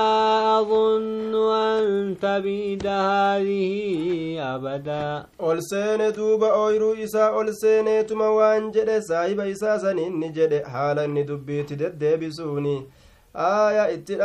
[0.59, 3.75] أظن أن تبيد هذه
[4.55, 10.59] أبدا ol seene duuba ooyruu isaa ol seeneetuma waan jedhe saahiba isaa san inni jedhe
[10.73, 12.77] haala inni dubbiitti deddeebisuuni
[13.35, 14.15] aaya itti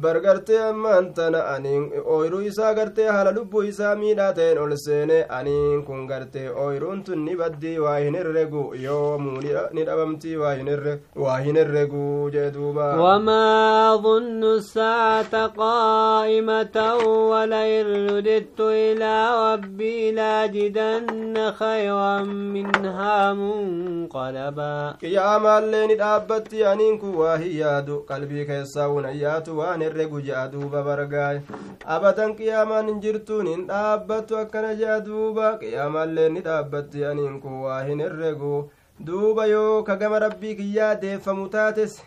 [0.00, 5.82] bargartee ammaan tana aniin ooyruu isaa gartee haala lubbuu isaa miidhaa ta'een ol seene aniin
[5.88, 12.30] kun gartee ooyruun tun ni baddii waa hin herregu yoomuu ni dhabamtii waa hin herregu
[12.36, 16.94] jee duuba وما أظن الساعة قائمة
[17.30, 19.14] ولئن رددت إلى
[19.52, 24.96] ربي لاجدن خيرا منها منقلبا
[26.02, 31.40] dhaabbatti aniin kun waa hin yaadu qalbii keessaa hunayyaatu waan herregu je'a duuba bargaay
[31.94, 37.80] abadan qiyaamaan hin jirtuun hin dhaabbattu akkana je'a duuba qiyaamaallee ni dhaabbatti aniin kun waa
[37.88, 38.52] hin herregu
[39.06, 41.98] duuba yoo ka gama rabbii kiyyaa deeffamu taates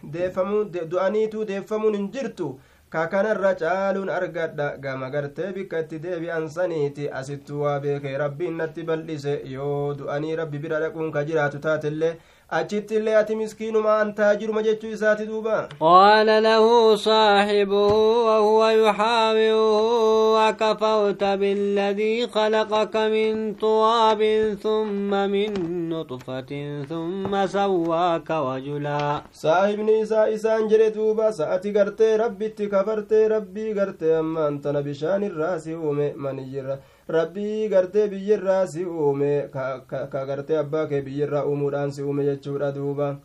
[0.91, 2.59] du'aniituu deeffamuun hin jirtu.
[2.89, 7.09] Ka kanarra caaluun argadha gama gartee bikka itti deebi'an saniiti.
[7.09, 9.41] Asittuu waa beekee rabbiin natti bal'ise.
[9.53, 12.13] Yoo du'anii rabbi bira dhaquun ka jiraatu taatellee
[12.49, 17.87] achitti illee ati miskiinuma antaa jiruma jechuu isaati duuba قال له صاحبه
[18.27, 24.21] وهو يحاوره أكفرت بالذي خلقك من تراب
[24.63, 25.51] ثم من
[25.89, 26.51] نطفة
[26.89, 34.45] ثم سواك رجلا saahibni isaa isaan jedhe duuba sa'ati gartee rabbitti kafartee rabbii gartee amma
[34.47, 36.77] antana bishaan irraa si uume maniyyirra
[37.09, 43.15] rabbii gartee biyyirraa si uume ka gartee abbaa kee biyyirraa uumuudhaan si uume jechuudha duuba.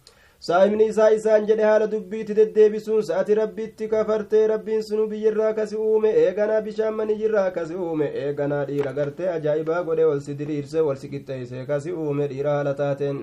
[0.41, 6.11] Saahibni isaa isaan jedhe haala dubbiitti deddeebisuun sa'ati rabbitti kafartee rabbiin sunu biyyirraa kasi uume
[6.23, 11.09] eeganaa bishaan maniyyirraa kasi uume eeganaa dhiira gartee ajaa'ibaa godhe wal si diriirse wal si
[11.15, 13.21] qixxeeyse kasi uume dhiira haala taateen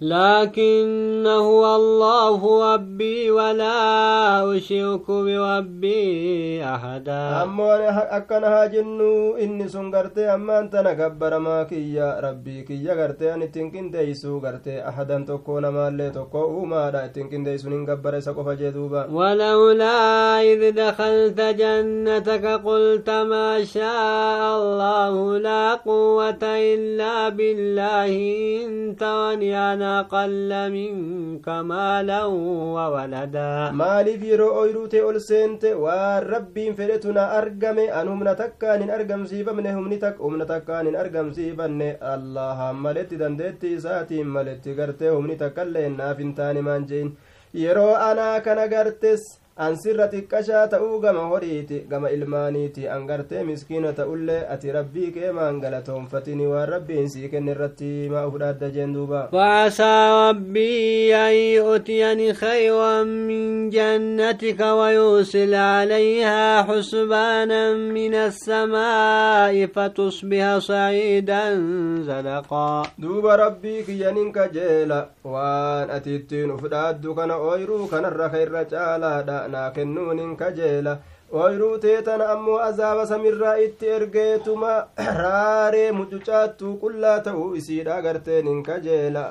[0.00, 3.76] لكن هو الله ربي ولا
[4.56, 7.42] أشرك بربي أحدا.
[7.42, 13.46] أما أنا أكنا هاجنو إني سنغرتي أما أنت نكبر ما كي ربي كي يغرتي أني
[13.46, 14.88] تنكين ديسو غرتي.
[14.88, 21.40] أحدا تكون ما اللي تكو ما دا تنكين ديسو ننكبر سكو فجدوبا ولولا إذ دخلت
[21.40, 28.12] جنتك قلت ما شاء الله لا قوة إلا بالله
[28.64, 29.56] إن تغني
[29.98, 37.84] أقل منك مالا وولدا maaliif yeroo ooyruu ta'e ol seente waan rabbiin fedhetu na argame
[38.00, 44.28] an humna takkaan hin argamsiifamne humni takka humna takkaan hin argamsiifanne allahaan maletti dandeetti isaatiin
[44.36, 47.12] maletti gartee humni takkaillee naaf hin taane maan jein
[47.64, 49.22] yeroo anaa kana gartes
[49.64, 55.32] an sirra xiqqashaa ta'uu gama horiiti gama ilmaaniiti an gartee miskiina ta'ullee ati rabbii kee
[55.38, 59.94] maan galatoonfatini waan rabbiin sii kenne irratti maa fudhaadda jeen duuba وعسى
[60.28, 71.44] ربي أن يؤتيني خيرا من جنتك ويرسل عليها حسبانا من السماء فتصبح صعيدا
[72.00, 72.82] زلقا
[74.40, 80.98] kajeela waan ati ittiin uf dhaaddu kana ooyruu kanarra ka irra caalaadha naa kennuunin kajeela.
[81.32, 84.72] Ooyruu teetan ammoo azaaba samirraa itti ergeetuma
[85.18, 89.24] raaree mucucaattuu qullaa ta'uu isiidha garteen hin kajeela.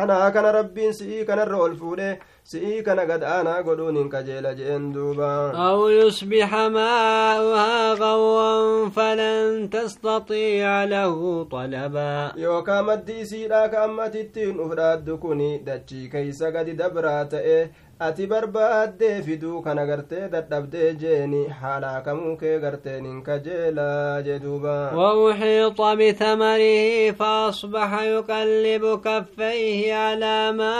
[0.00, 2.06] Anaa kana rabbiin si'ii kanarra ol fuudhe
[2.50, 5.28] si'ii kana gad aanaa godhuun hin kajeela je'en duuba.
[5.66, 15.18] Aw yusbixa maa'uhaa qawwan falan tastaxiica lahu talabaa yookaa maddi isiidhaa ka ammatittiin uf dhaaddu
[15.18, 17.58] kun dachii keeysa gadi dabraa ta'e
[18.06, 24.76] ati barbaaddee fiduu kana gartee dadhabdee jeeni haalaa kamuu kee garteen hin kajeelaa jee duuba
[25.00, 30.74] وأحيط بثمره فأصبح يقلب كفيه على ما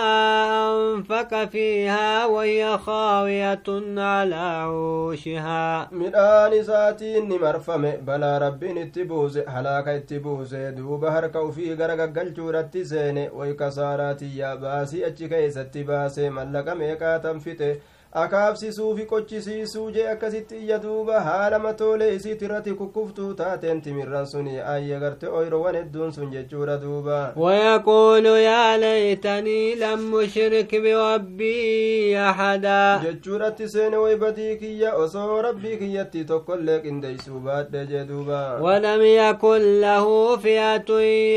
[0.72, 9.92] أنفق فيها وهي خاوية على عروشها midhaan isaatiin ni marfame balaa rabbiin itti buuse halaaka
[9.94, 16.74] itti buuse duuba harka ufii gara gaggalchuudhatti seene way kasaaraatiyya baasii achi keeysatti baase mallaqa
[17.10, 17.80] meeqaatan fixe
[18.12, 24.60] akaabsisuu fi qochisiisuu jee akkasitti iyya duuba haala matoolee isiit irratti kukkuftuu taateen timirran suni
[24.60, 33.68] ayya garte oyrowan hedduun sun jechuudha duuba ويقول يا ليتني لم أشرك بربي أحدا jechuudhatti
[33.68, 40.36] seene way badii kiyya osoo rabbii kiyyatti tokkollee qindeeysuu baadhe jee duuba ولم يكن له
[40.36, 40.90] فئة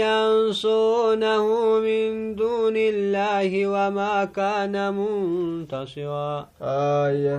[0.03, 1.45] ينصرونه
[1.79, 7.35] من دون الله وما كان منتصرا aayye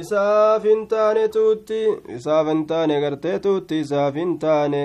[0.00, 1.80] isaaf hin taane tuutti
[2.18, 4.82] isaaf hin taane gartee tuutti isaaf hin taane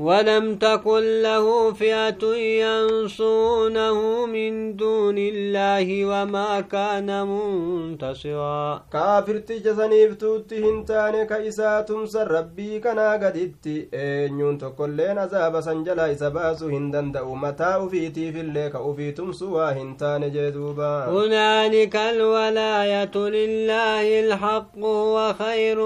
[0.00, 2.22] ولم تكن له فئة
[2.64, 8.82] ينصونه من دون الله وما كان منتصرا.
[8.92, 16.68] كافر تجزني بتوتهن تاني كإساة سر ربي كنا قددت إنيون تقول لنا زابا سنجلا إسباسو
[16.68, 21.04] هندن متى أفيتي في الليك أفيتم سوا هنتان جدوبا.
[21.08, 25.78] هنالك الولاية لله الحق وخير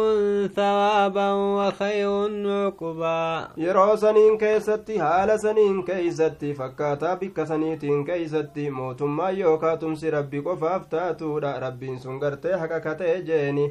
[0.57, 2.11] ثوابا وخير
[2.51, 3.49] عقبا.
[3.57, 10.87] يروس saniin keessatti haala saniin keeysatti fakkaataa bikka saniitiin keeysatti mootummaa yookaa tumsi rabbi qofaaf
[10.95, 13.67] taatuudha rabbiin sun gartee haqa kata'e jeeni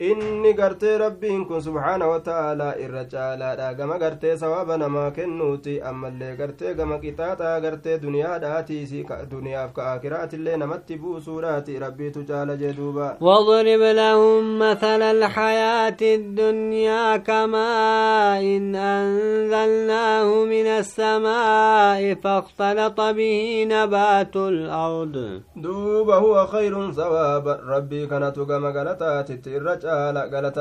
[0.00, 6.74] inni gartee rabbiin kun subhaana wata'aalaa irra caalaadha gama gartee sawaaba namaa kennuuti ammallee gartee
[6.74, 14.58] gama qixaaxaa gartee duniyaadhaatiisi duniyaaf ka akiraatillee namatti buusuudhaati rabbiitu caala jee duuba واضرب لهم
[14.58, 26.92] مثل الحياة الدنيا كماء إن أنزلناه من السماء فاختلط به نبات الأرض duuba huwa khayrun
[26.94, 29.76] sawaaba rabbii kanatu gama galataatitti irra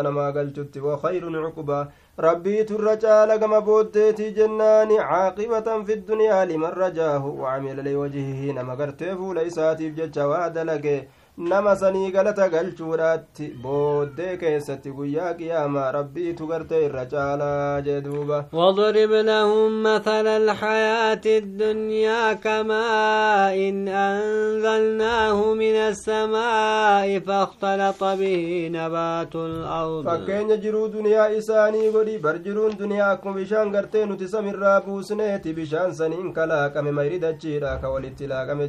[0.03, 6.73] namaa galchutti wa khayrun cuqubaa rabbiitu irra caala gama booddeetii jennaani caaqibatan fi dunyaa liman
[6.84, 11.07] rajaahu wacamila liwajhihi nama gartee fuula isaatiif jecha waa dalage
[11.38, 19.12] nama sanii galata galchuudhaatti booddee keessatti guyyaa qiyaamaa rabbiitu gartee irra caalaa jee duuba واضرب
[19.12, 30.88] لهم مثل الحياة الدنيا كماء إن أنزلناه من السماء فاختلط به نبات الأرض fakkeenya jiruu
[30.94, 36.92] duniyaa isaanii godhi bar jiruun duniyaa akkuma bishaan gartee nuti samirraa buusneeti bishaan saniin kalaaqame
[36.92, 38.68] mayri dachiidha ka walitti laaqame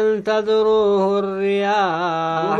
[0.00, 2.58] أن تدروه الرياح.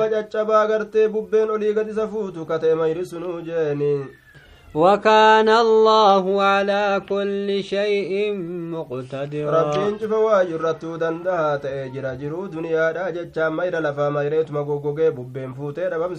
[4.75, 8.35] وكان الله على كل شيء
[8.75, 9.63] مقتدرا.
[9.63, 16.15] ربين جفوا جرتو دندها تأجر جرو دنيا راجت شام لفا ميريت مقوقوقي ببين فوتي ربم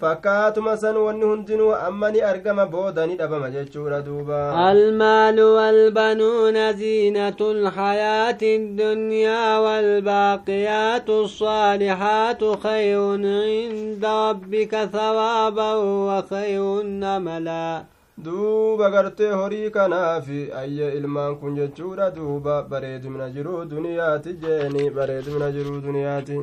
[0.00, 4.40] fakkaatuma san wanni hundinuu amma ni argama booda ni dhabama jechuudha duuba
[4.72, 15.74] المال والبنون زينة الحياة الدنيا والباقيات الصالحات خير عند ربك ثوابا
[16.08, 17.84] وخير نملا
[18.24, 25.80] duuba gartee horii kanaafi ayye ilmaan kun jechuudha duuba bareedumina jiruu duniyaati jeeni bareedumina jiruu
[25.80, 26.38] duniyaati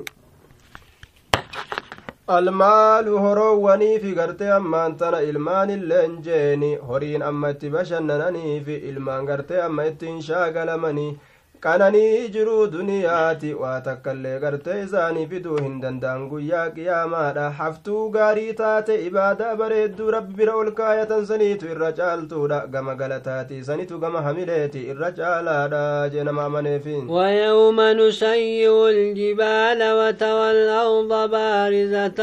[2.27, 10.21] almaalu horoowwaniifi gartee ammaan tana ilmaanilleen jeeni horiin amma itti bashannananiifi ilmaan gartee amma ittiin
[10.27, 11.19] shaagalamanii
[11.65, 18.97] qananii jiruu duniyaati waa takkaillee gartee isaanii fiduu hin danda'an guyyaa qiyaamaadha haftuu gaarii taate
[19.07, 25.11] ibaadaa bareedduu rabbi bira ol kaayatan saniitu irra caaltuudha gama galataati sanitu gama hamileeti irra
[25.21, 25.83] caalaadha
[26.15, 32.19] jee nama amaneefi ويوم نسير الجبال وترى الأرض بارزة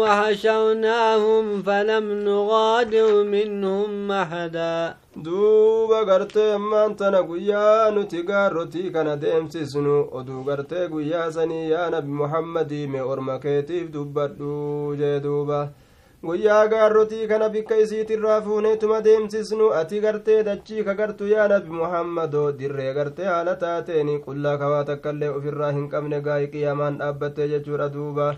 [0.00, 4.94] وحشرناهم فلم نغادر منهم أحدا
[5.24, 12.12] duuba gartee ammaan tana guyyaa nuti gaarrotii kana deemsisnu oduu gartee guyyaa sanii yaa nabi
[12.20, 15.60] muhammadii mee orma keetiif dubbadhu jee duuba.
[16.26, 22.52] Guyyaa gaarrotii kana bikka isiitirraa fuuneetuma deemsisnu ati gartee dachii ka gartu yaa nabi muhammadoo
[22.58, 27.88] dirree gartee haala taateeni qullaa kawaa takka illee ofirraa hin qabne gaa'ii qiyaamaan dhaabbattee jechuudha
[27.96, 28.28] duuba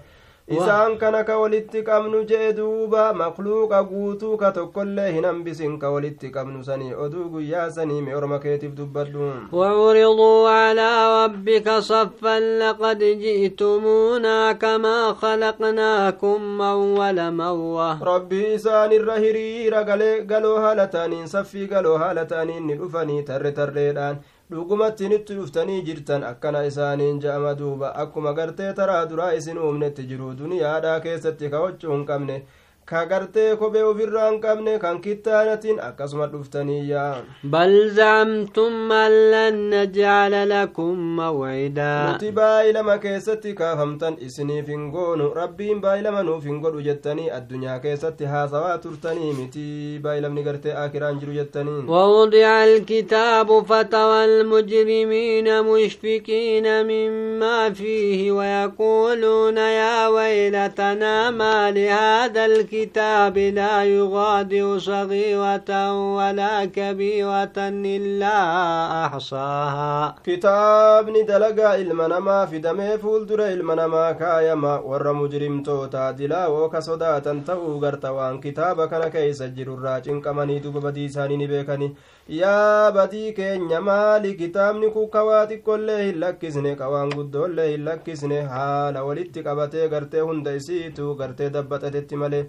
[0.48, 6.30] isaan kana ka walitti qabnu jee duuba makluuqa guutuu ka tokkollee hin hambisin ka walitti
[6.36, 10.90] qabnu sanii oduu guyyaa sanii mi orma keetiif dubbadhu وعرضوا على
[11.24, 21.28] ربك صفا لقد جئتمونا كما خلقناكم أول مرة rabbii isaan irra hiriira galoo haala taaniin
[21.28, 22.74] saffii galoo haala taaniin ni
[24.50, 29.32] dhufanii tarre tarreedhaan dhugumatti nitti dhuftanii jirtan akkana isaaniin ja'ama duuba akkuma gartee taraa duraa
[29.32, 32.42] isin uumnetti jiru duniyaadhaa keessatti kawachuu hin qabne
[32.90, 40.48] ka gartee kophee ofirraa hin qabne kan kittaanatiin akkasuma dhuftaniyyaa بل زعمتم أن لن نجعل
[40.50, 47.28] لكم موعدا nuti baay'ilama keessatti kaafamtan isiniif hin goonu rabbiin baay'ilama nuuf hin godhu jettanii
[47.38, 49.66] addunyaa keessatti haasawaa turtanii miti
[50.06, 61.30] baay'ilamni gartee akiraan jiru jettanii ووضع الكتاب فترى المجرمين مشفقين مما فيه ويقولون يا ويلتنا
[61.30, 62.46] ما لهذا
[62.82, 65.70] الكتاب لا يغادر صغيرة
[66.16, 67.56] ولا كبيرة
[67.98, 68.36] إلا
[69.06, 70.14] أحصاها
[71.78, 78.40] ilma namaa fidamee fuuldura ilma namaa kaayama warra mujrimtoota dilaawoo ka sodaatan ta'uu garta waan
[78.40, 81.96] kitaaba kana keeysa jirurraa cinqamanii duba badii isaanii ni beekani
[82.28, 89.04] yaa badii keenya maali kitaabni kun kawaa xiqqollee hin lakkisne kawaan guddoollee hin lakkisne haala
[89.08, 92.42] walitti qabatee gartee hunda isiitu gartee dabbaxatetti malee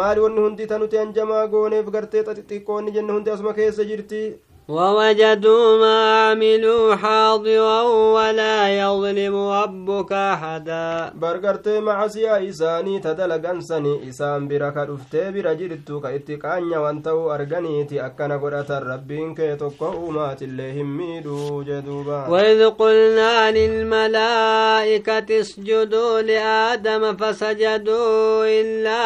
[0.00, 4.22] maali wanni hundi ta nuti hanjamaa gooneef gartee xixiqqoonni jenne hundi asuma keessa jirti
[4.68, 11.12] ووجدوا ما عملوا حاضرا ولا يظلم ربك أحدا.
[11.14, 18.70] برغرت مع سيا إساني تدلق أنساني إسان بركة رفتي برجرت كإتقان وانتو أرغنيتي أكنا قرأة
[18.70, 22.28] الربين كي تقومات الله ميدو جدوبا.
[22.28, 29.00] وإذ قلنا للملائكة اسجدوا لآدم فسجدوا إلا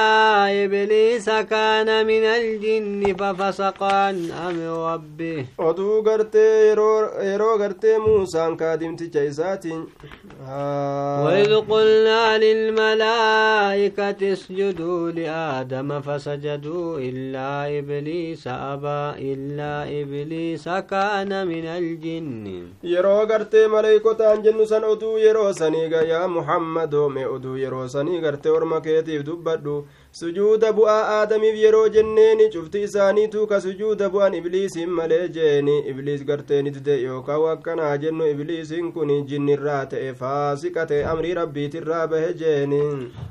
[0.64, 5.45] إبليس كان من الجن ففسق عن أمر ربه.
[5.67, 6.53] oduu gartee
[7.29, 9.81] yeroo gartee muusaan kaadimticha isaatiin
[11.25, 19.01] وإذ قلنا للملائكة اسجدوا لآدم فسجدوا إلا إبليس أبى
[19.33, 26.27] إلا إبليس كان من الجن yeroo gartee maleeykotaan jennu san oduu yeroo sanii ga yaa
[26.27, 29.75] muhammadoo mee oduu yeroo sanii gartee orma keetiif dubbadhu
[30.16, 36.70] sujuuda bu'aa aadamiif yeroo jenneeni cufti isaaniitu ka sujuuda bu'an ibliisiin malee jeeni ibliis garteeni
[36.76, 42.80] dide yookaan akkanaa jennu ibliisiin kun jinnirraa ta'e faasiqa ta'e amrii rabbiitirraa bahe jeeni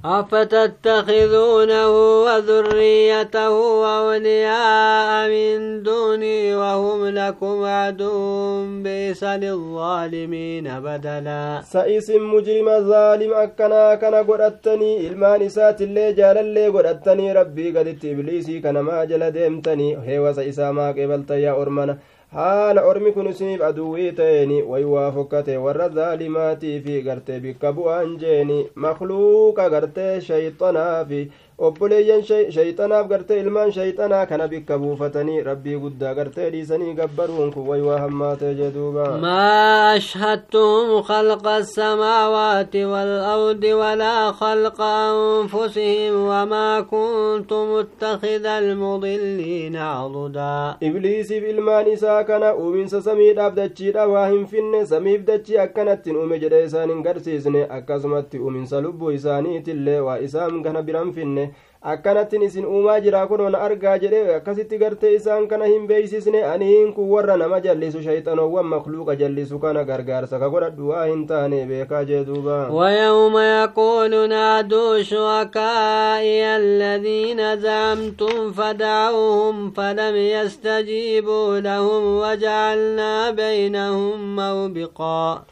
[0.05, 1.89] أفتتخذونه
[2.25, 3.55] وذريته
[3.97, 14.95] أولياء من دوني وهم لكم عدو بئس للظالمين بدلا sa'isin mujrima zaalim akkanaa kana godhattanii
[15.07, 21.97] ilmaan isaatillee jaalallee godhattanii rabbii gaditti ibliisii kanamaa jala deemtanii heewasa isaa maaqeebalta yaa ormana
[22.35, 28.17] haala ormi kun isiniif aduwwii ta'eeni way waa fokkate warra zaalimaatii fi gartee bikka bu'aan
[28.23, 31.19] jeeni makluuqa gartee shayxanaa fi
[31.57, 32.21] obboleeyyan
[32.55, 37.99] shayxanaaf gartee ilmaan shayxanaa kana bikka buufatanii rabbii guddaa gartee dhiisanii gabbaruun kun way waa
[37.99, 50.75] hammaatee jeduuba ما أشهدتهم خلق السماوات والأرض ولا خلق أنفسهم وما كنت متخذ المضلين عضدا
[50.81, 56.63] ibliisiif ilmaan isaa kana uuminsa samiidhaaf dachiidha waa hin finne samiif dachii akkanattiin uume jedhe
[56.63, 61.45] isaan hin garsiisne akkasumatti uuminsa lubbuu isaaniitillee waa isaan kana biran finne
[61.93, 67.09] akkanattin isin uumaa jira kunoon argaa jedhe akkasitti gartee isaan kana hin beeysisne aniin kun
[67.13, 72.23] warra nama jallisu shayxanoowwan makluuqa jallisu kana gargaarsa ka godhadhu waa hin taane beekaa jee
[72.29, 85.43] duuba ويوم يقول نادوا شركائي الذين زعمتم فدعوهم فلم يستجيبوا لهم وجعلنا بينهم موبقا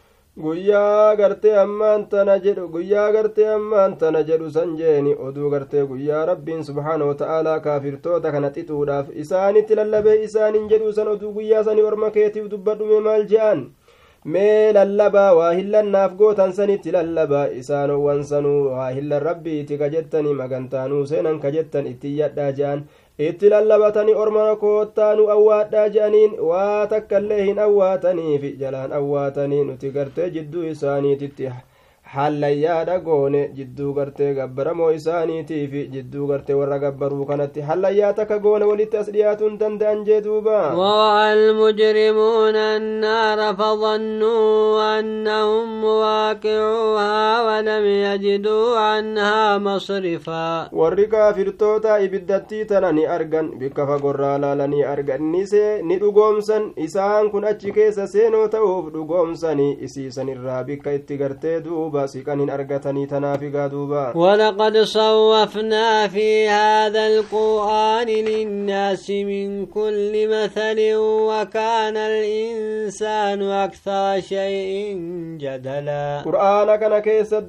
[0.41, 6.25] guyyaa gartee ammaan tana jedhu guyyaa gartee ammaan tana jedhu san jeeni oduu gartee guyyaa
[6.25, 12.09] rabbiin subhaana wata'aalaa kaafirtoota kana xixuudhaaf isaanitti lallabee isaanin jedhu san oduu guyyaa sanii orma
[12.15, 13.61] keetiif dubbadhume maal je'an
[14.26, 21.05] mee lallabaa waa hillannaaf gootan sanitti lallabaa isaanowwan sanuu waa hillan rabbiiti ka jettanii magantaanuu
[21.11, 22.84] seenan ka jettan itti iyyadhaa je'an
[23.30, 30.63] itti lallabatanii ormana koottaanu awwaadhaa je'aniin waa takkaillee hin awwaataniif jalaan awwaatanii nuti gartee jidduu
[30.71, 31.51] isaaniititti
[32.13, 38.97] hallayyaadha goone jidduu gartee gabbaramoo isaaniitiif jidduu gartee warra gabbaruu kanatti hallayyaa takka goone walitti
[38.97, 50.69] as dhiyaatuun danda'an jee duuba ووعى المجرمون النار فظنوا أنهم مواقعوها ولم يجدوا عنها مصرفا
[50.71, 57.71] warri kaafirtoota ibiddattii tana ni argan bikka fagorraa laalanii arganise ni dhugoomsan isaan kun achi
[57.71, 62.02] keessa seenoo ta'uuf dhugoomsanii isiisan irraa bikka itti gartee duuba
[62.43, 70.79] hin argatanii tanaafigaa duuba ولقد صوفنا في هذا القرآن للناس من كل مثل
[71.29, 74.97] وكان الإنسان أكثر شيء
[75.39, 76.23] جدلا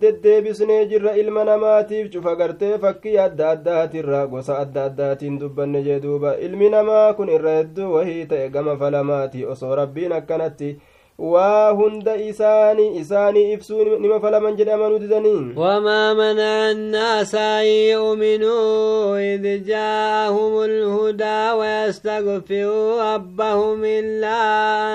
[0.04, 6.34] deddeebisnee jirra ilma namaatiif cufa gartee fakkii adda addaatirra gosa adda addaatiin dubbanne jee duuba
[6.46, 10.70] ilmi namaa kun irra hedduu wahii ta'e gama falamaati osoo rabbiin akkanatti
[11.18, 19.18] waa hunda isaanii isaanii ibsuu nima falaman jedhe amanuu didanii وما منع الناس أن يؤمنوا
[19.34, 24.40] إذ جاءهم الهدى ويستغفروا ربهم إلا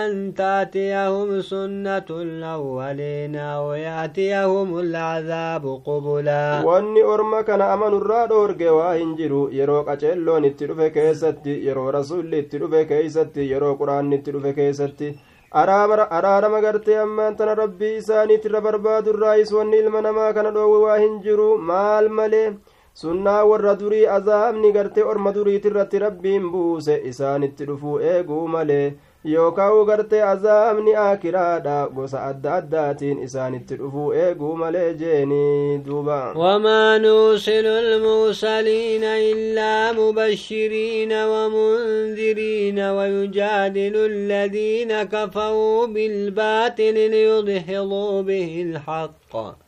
[0.06, 9.16] أن تأتيهم سنة الأولين أو يأتيهم العذاب قبلا wanni orma kana amanurraa dhoorge waa hin
[9.16, 14.54] jiru yeroo qaceelloon itti dhufe keessatti yeroo rasulli itti dhufe keeysatti yeroo quraanni itti dhufe
[14.54, 15.10] keessatti
[15.52, 21.58] araarama gartee ammaan tana rabbii isaaniitirra barbaadurraayis wanni ilma namaa kana dhoowwe waa hin jiru.
[21.58, 22.54] Maal malee?
[22.93, 28.93] Sunnaa warra durii azaabni gartee orma duriitirratti rabbiin buuse isaanitti dhufuu eeguu malee
[29.26, 37.66] yookaan gartee azaabni akiraadha gosa adda addaatiin isaanitti dhufuu eeguu malee jeeni duuba وما نرسل
[37.66, 49.10] المرسلين إلا مبشرين ومنذرين ويجادل الذين كفروا بالباطل ليدحضوا به الحق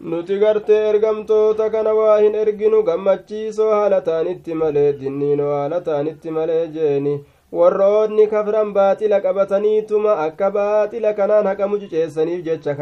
[0.01, 6.67] nuti gartee ergamtoota kana waa hin erginu gammachiisoo haala taanitti malee dinniinoo haala taanitti malee
[6.67, 7.13] jeeni
[7.59, 12.75] warroonni kafran baaxila qabataniituma akka baaxila kanaan haqa mucuceessaniif jecha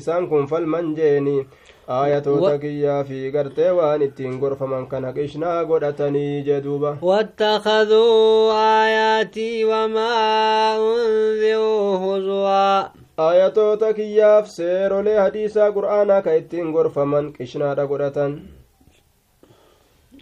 [0.00, 1.36] isaan kun falman jeeni
[1.98, 8.52] aayatoota kiyyaa fi gartee waan ittiin gorfaman kana qishnaa godhatanii jeduuba واتخذوا
[8.82, 10.12] آياتي وما
[10.76, 18.34] أنذروا هزوا aayatoota kiyyaaf seerolee hadiisaa qur'aanaa ka ittiin gorfaman qishnaadha godhatan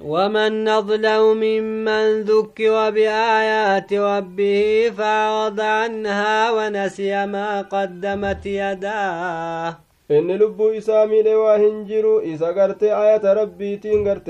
[0.04, 9.76] ومن نظلم ممن ذكر بآيات ربه فأعرض عنها ونسي ما قدمت يداه.
[10.10, 14.28] إن لب إسامي لوا هنجرو إذا قرت آية ربي تين قرت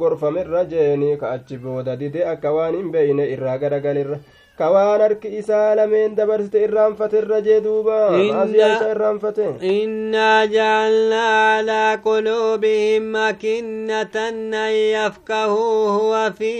[0.00, 4.16] غرفة من رجيني كأتشبو دي أكوان بين إرها قرقل
[4.58, 7.98] kawaan harki isaa lameen dabarsite irraanfate irra jee duuba.
[8.10, 9.46] Maasiyaasa irraanfate.
[9.72, 16.52] Innaa jaalnaa alaa quluubihim akinnatan an yafkahuuhu wa fi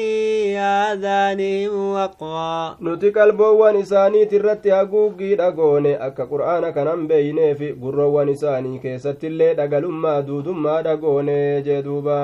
[0.57, 9.55] aadaanihim waqaa nuti qalboowwan isaaniit irratti haguuggii dhagoone akka qur'aana kanan beeyneef gurroowwan isaanii keessattillee
[9.63, 12.21] dhagalummaa duudummaa dhagoone jee duuba.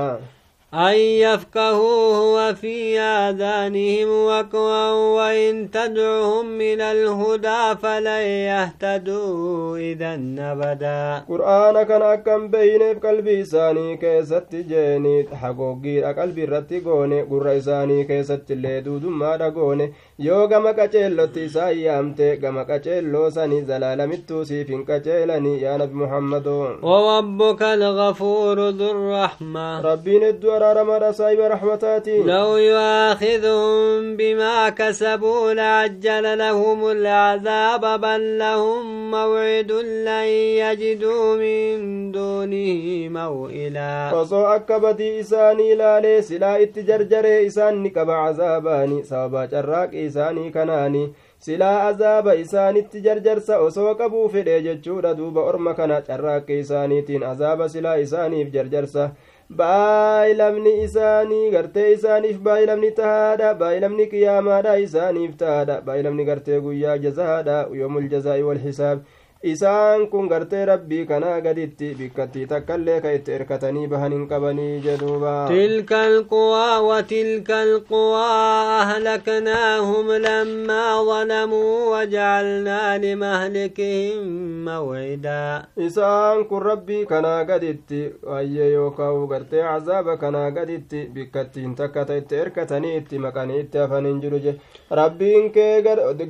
[0.75, 12.03] أن يفقهوه وفي آذانهم وقوا وإن تدعهم إلى الهدى فلن يهتدوا إذا نبدا قرآن كان
[12.03, 15.29] أكم بين قلبي ساني كيست جيني.
[15.43, 22.35] حقوقي قلبي رتقوني قرر ساني كيست اللي دود ما دقوني يو غم كچلو تيسايا امتي
[22.35, 26.47] غم كچلو ساني زلال ميتو سيفين كچلني يا نبي محمد.
[26.83, 29.81] ووبك الغفور ذو الرحمة.
[29.81, 30.62] ربين الدور
[32.27, 39.73] لو يؤاخذهم بما كسبوا لعجل لهم العذاب بل لهم موعد
[40.07, 40.29] لن
[40.63, 44.13] يجدوا من دونه موئلا.
[44.15, 51.13] وصو أكبتي إساني لالي سلا اتجرجر إساني كبع عذاباني سابا جراك إساني كناني.
[51.43, 57.95] silaa azaaba isaanitti jarjarsa osoo qabuu fedhe jechuudha duuba orma kana carraaqqi isaaniitiin azaaba silaa
[58.05, 59.11] isaaniif jarjarsa
[59.61, 68.09] baa'ilamni isaanii gartee isaaniif baa'ilamni tahaadha baa'ilamni qiyaamaadha isaaniif tahaadha baa'ilamni gartee guyyaa jazaadha yoomul
[68.15, 68.99] jazaa'i wal hisaab
[69.43, 75.33] isaan kun gartee rabbii kanaa gaditti bikkattii takkaillee ka itti erkatanii bahan hin qabanii jedhuuba
[75.49, 78.27] تلك القوى وتلك القوى
[78.83, 90.17] أهلكناهم لما ظلموا وجعلنا لمهلكهم موعدا isaan kun rabbii kanaa gaditti wayyee yookaan gartee cazaaba
[90.17, 94.55] kanaa gaditti bikkattiin takka ta itti erkatanii itti maqanii itti hafan hin jiru je
[95.01, 95.83] rabbiin kee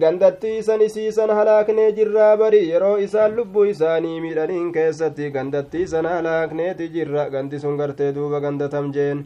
[0.04, 6.88] gandattii isan isiisan halaaknee jirraa bari yeroo isaan lubbuu isaanii miidhaniin keessatti gandattii sana halaakneeti
[6.96, 9.24] jirra ganti sun gartee duuba gandatam jeen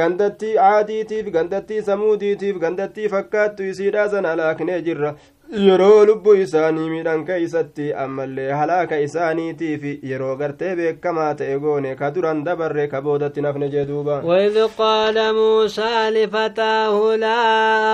[0.00, 5.14] gandattii aadiitiif gandattii samuudiitiif gandattii fakkaattu isiidhaa sana halaaknee jirra
[5.50, 12.44] yeroo lubbuu isaanii miidhan keeysatti ammallee halaaka isaaniitiif yeroo gartee beekamaa ta'e goone ka duran
[12.44, 17.40] dabarre ka boodatti nafne jee duuba وإذ قال موسى لفتاه لا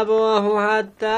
[0.01, 1.17] أبوه حتى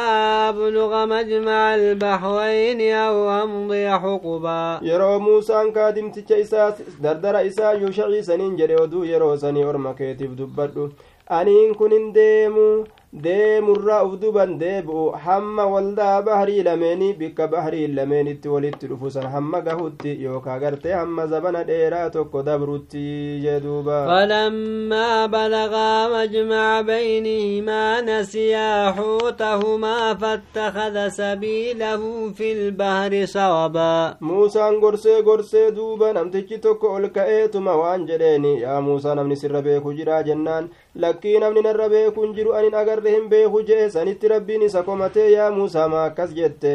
[0.50, 6.72] أبلغ مجمع البحرين أو أمضي حقبا yeroo muusaan kaadimticha isaa
[7.02, 10.90] dardara isaa yuushacii saniin jedhe oduu yeroo sanii orma keetiif dubbadhu
[11.28, 18.48] aniin kun hin deemu deemurraa uf duban deebi'u hamma waldaa bahrii lameenii bikka bahrii lameenitti
[18.54, 25.26] walitti dhufu san hamma gahutti yookaa gartee hamma zabana dheeraa tokko dabrutti jee duuba فلما
[25.26, 36.58] بلغا مجمع بينهما نسيا حوتهما فاتخذ سبيله في البحر سربا muusaan gorsee gorsee duuba namtichi
[36.58, 40.68] tokko ol ka'eetuma waan jedheeni yaa muusaa namni sirra beeku jira jennaan
[41.04, 45.28] lakkii namni narra beeku hin jiru anin agarre hin beeku jee sanitti rabbiin isa komatee
[45.32, 46.72] yaa muusaa maa akkas jette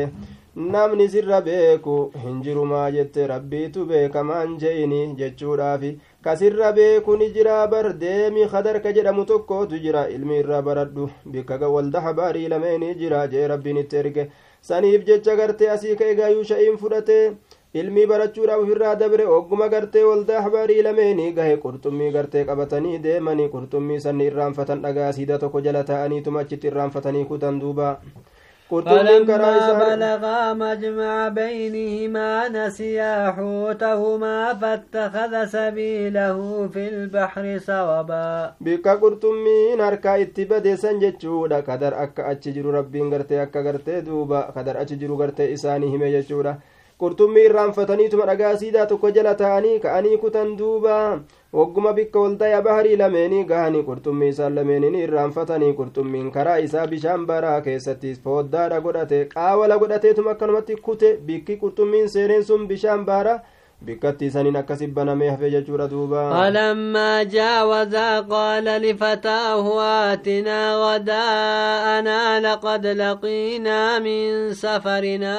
[0.73, 5.91] namni sirra beeku hin jirumaa jette rabbiitu beekamaan je'ini jechuudhaafi
[6.27, 12.01] kasirra beeku ni jira bar deemi kadarka jedhamu tokkootu jira ilmi irraa baradhu bikka walda
[12.07, 14.27] habaarii lameenii jira jee rabbiin itti erge
[14.69, 17.17] saniif jecha gartee asii ka'e gaayuu sha'iin fudhate
[17.81, 24.03] ilmii barachuudhaaf ofirraa dabre ogguma gartee waldaa habaarii lameenii gahe qurxummii gartee qabatanii deemanii qurxummii
[24.03, 27.89] sanni irraanfatan dhagaa siida tokko jala ta'aniituma achitti irraanfatanii kutan duuba
[28.73, 38.53] فلما بلغا مجمع بينهما نسيا حوتهما فاتخذ سبيله في البحر سربا
[40.23, 45.17] itti badeessan jechuudha kadar akka achi jiru rabbiin gartee akka gartee duuba kadar achi jiru
[45.17, 46.57] gartee isaanii hime jechuudha
[47.03, 50.97] qurxummii irraanfataniituma dhagaa siidaa tokko jala ta'anii ka'anii kutan duuba
[51.59, 57.57] wagguma bikka waltaya baharii lameenii gahanii qurxummii isaan lameenii irraanfatanii qurxummiin karaa isaa bishaan baraa
[57.67, 63.39] keessatti fooddaadha godhate qaawala godhateetuma akkanumatti kute bikki qurxummiin seeneen sun bishaan baraa
[63.85, 69.65] bikkatti isaniin akkasi banamee hafe jechuudha duuba فلما جاوزا قال لفتاه
[70.13, 75.35] آتنا غداءنا لقد لقينا من سفرنا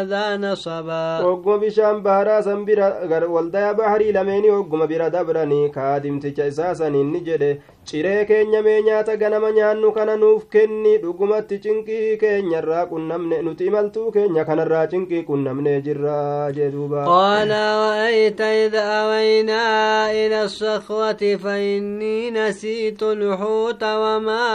[0.00, 6.46] هذا نصبا ogguma bishaan baharaa san bira gar- waldaya baharii lameenii ogguma bira dabranii kaadimticha
[6.46, 7.50] isaa saniin ni jedhe
[7.86, 13.66] ciree keenya mee nyaata ganama nyaannu kana nuuf kenni dhugumatti cinqii keenya keenyarraa qunnamne nuti
[13.70, 16.16] imaltuu keenya kanarraa cinqii qunnamnee jirra
[16.56, 24.48] jeeduuba qaala wa'ayta id awaynaa ila sakwati fainnii nasiitu lxuuta wamaa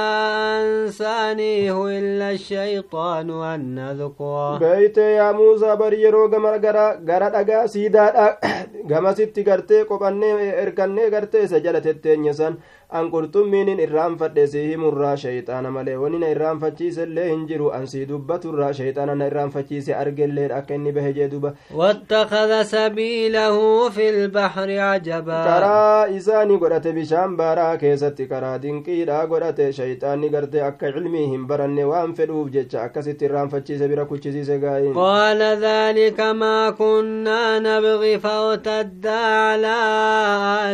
[0.57, 8.27] ansaaniihu illa shayxaanu an nadkura beeyte yaa muusaa bari yeroo gara dhagaa siidaadha
[8.91, 12.61] gamasitti gartee qophannee erkannee gartee isa jala tetteenye san.
[12.99, 18.05] An qurxummiinin irraanfadhe sii himurraa shayxaana malee wani na irraanfachiise illee hin jiru an sii
[18.09, 25.43] dubbaturraa shayxaana na irraanfachiise argelleen akka inni bahe jee duba واتخذ سبيله في البحر عجبا
[25.43, 31.83] karaa isaanii godhate bishaan baaraa keessatti karaa dinqiidha godhate shayxaanni gartee akka cilmii hin baranne
[31.91, 39.77] waan fedhuuf jecha akkasitti irraanfachiise bira kuchisiise gaayin قال ذلك ما كنا نبغي فارتدا على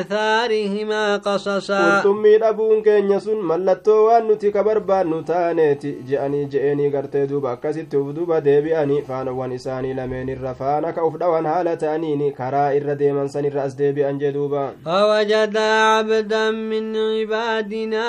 [0.02, 7.24] آثارهما قصصا qurxummii dhabuun keenya sun mallattoo waan nuti ka barbaannu taaneeti je'anii je'eenii gartee
[7.32, 12.24] duuba akkasitti uf duba deebi'anii faanowwan isaanii lameen irra faana ka uf dhawan haala ta'aniin
[12.40, 18.06] karaa irra deeman san irra as deebi'an jee duuba فوجدا عبدا من عبادنا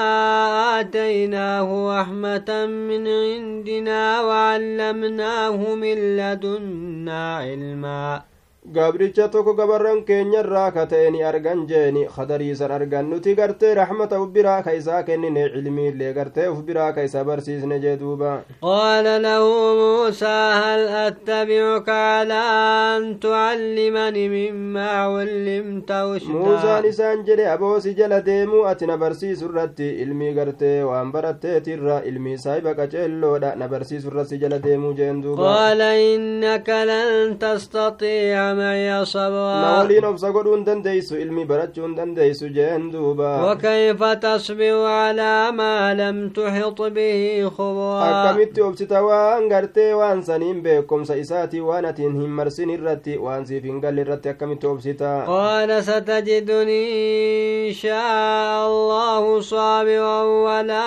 [0.80, 1.68] آتيناه
[2.01, 8.22] رحمة من عندنا وعلمناه من لدنا علما
[8.76, 14.28] gabricha tokko gabarran keenyarraa ka ta'e ni argan jeeni kadariisan argan nuti gartee raxmata uf
[14.36, 19.44] biraa ka isaa kennine cilmiillee gartee uf biraa ka isa barsiisne jee duuba قال له
[19.74, 22.34] موسى هل أتبعك على
[22.96, 25.90] أن تعلمني مما علمت
[26.28, 32.38] muusaan isaan jedhe aboosi jala deemuu ati na barsiisu irratti ilmii gartee waan baratteetirra ilmii
[32.44, 39.54] saahiba qaceelloodha na barsiisu irratti jala deemuu jeen duuba قال إنك لن تستطيع ومن يصبر
[39.64, 46.82] مولين أفسقر أندن ديسو إلمي برج أندن ديسو جين وكيف تصبر على ما لم تحط
[46.82, 53.80] به خبرا؟ أكمت أبسطا وان وان سنين بكم سيساتي وأنا تنهم مرسين الرتي وان سيفين
[53.80, 56.82] قال الرتي أكمت أبسطا قال ستجدني
[57.68, 60.84] إن شاء الله صابرا ولا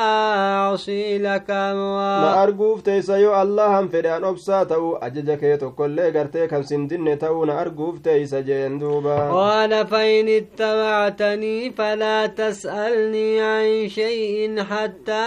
[0.57, 7.60] أعصي لك ما أرقوف تيسيو الله هم فران أبسطا أججكي تقول غرتي كم سندين تاونا
[7.61, 15.25] أرجوف تيس جندوبا قال فإن اتبعتني فلا تسألني عن شيء حتى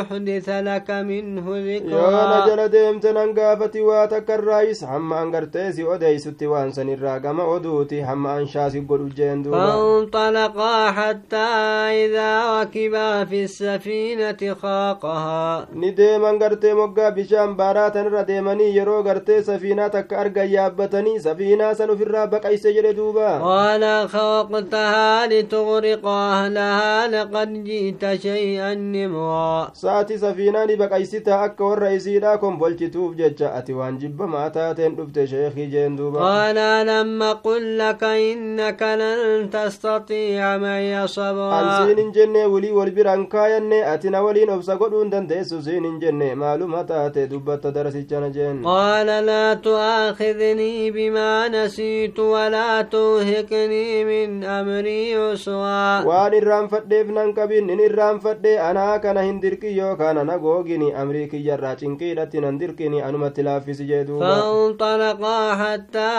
[0.00, 2.10] أحدث لك منه ذكرا.
[2.10, 8.80] يا نجل ديمت ننقافتي واتك الرئيس هم أنقرتيسي وديس التوان سنرى قم عدوتي هم أنشاسي
[8.88, 11.48] قلو جندوبا فانطلقا حتى
[12.04, 15.68] إذا وكبا في السفينة خاقها.
[15.74, 21.59] نديم أنقرتي مقابشان باراتا رديماني يرو قرتي سفينة تك أرقى يابتني سفينة
[21.94, 29.70] ufirraa baqayse jedhe duuba قال خلقتها لتغرق أهلها لقد جئت شيئا نمرا
[30.20, 35.96] safiinaa ni baqaysita akka warra isiidhaa konbolchituuf jecha ati waan jibbamaa taateen dhufte sheekii jeen
[35.96, 41.60] duuba قال ألم قل لك إنك لن تستطيع معي صبرا
[43.00, 47.72] biraan kaayanne ati na waliin obsa godhuu hin dandeessu siin hin jenne maaluma taate dubbatta
[47.76, 57.02] darasichana jeen قال لا تؤاخذني بما نسيت ولا تهكني من أمري يسوى وان الرام فتح
[57.06, 63.08] فنان كبين إن الرام فتح أنا كان هندركي يو كان نغوغيني أمريكي جراتين كيرتي نندركيني
[63.08, 66.10] أنو متلافي سجدو فانطلقا حتى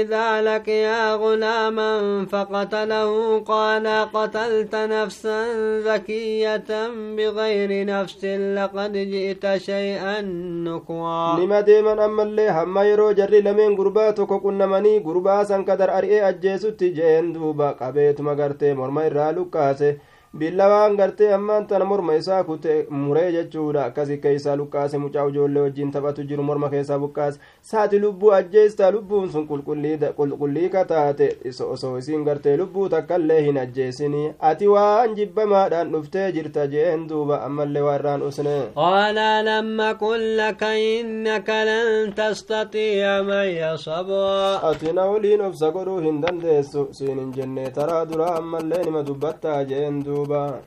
[0.00, 5.38] إذا لقيا غلاما فقتله قال قتلت نفسا
[5.80, 6.70] ذكية
[7.16, 10.20] بغير نفس لقد جئت شيئا
[10.66, 11.36] نكوى.
[11.44, 15.90] لما ديما أما اللي هم يرو جري لمن قربات وكو كنا qunnamanii gurbaa san kadar
[15.90, 19.90] ari'ee ajjeesutti jeen duuba qabeetuma gartee morma irraa lukkaase
[20.36, 25.90] billawaan gartee ammaan tana morma isaa kute muree jechuudha akkasi keeysaa lukkaase mucaa ijoollee wajjiin
[25.92, 31.28] taphatu jiru morma keessaa bukkaase saati lubbuu ajjeestaa lubbuun sun qulqullii kataate
[31.70, 37.82] osoo isiin gartee lubbuu takkaillee hin ajjeesinii ati waan jibbamaadhaan dhuftee jirta jeen duuba ammallee
[37.88, 45.40] waa irraan usne قال لم قل لك إنك لن تستطيع معي صبرا ati na waliin
[45.40, 50.60] obsa godhuu hin dandeessu siin hin jenne taraa duraa ammallee nima dubbattaa jeen duuba 多巴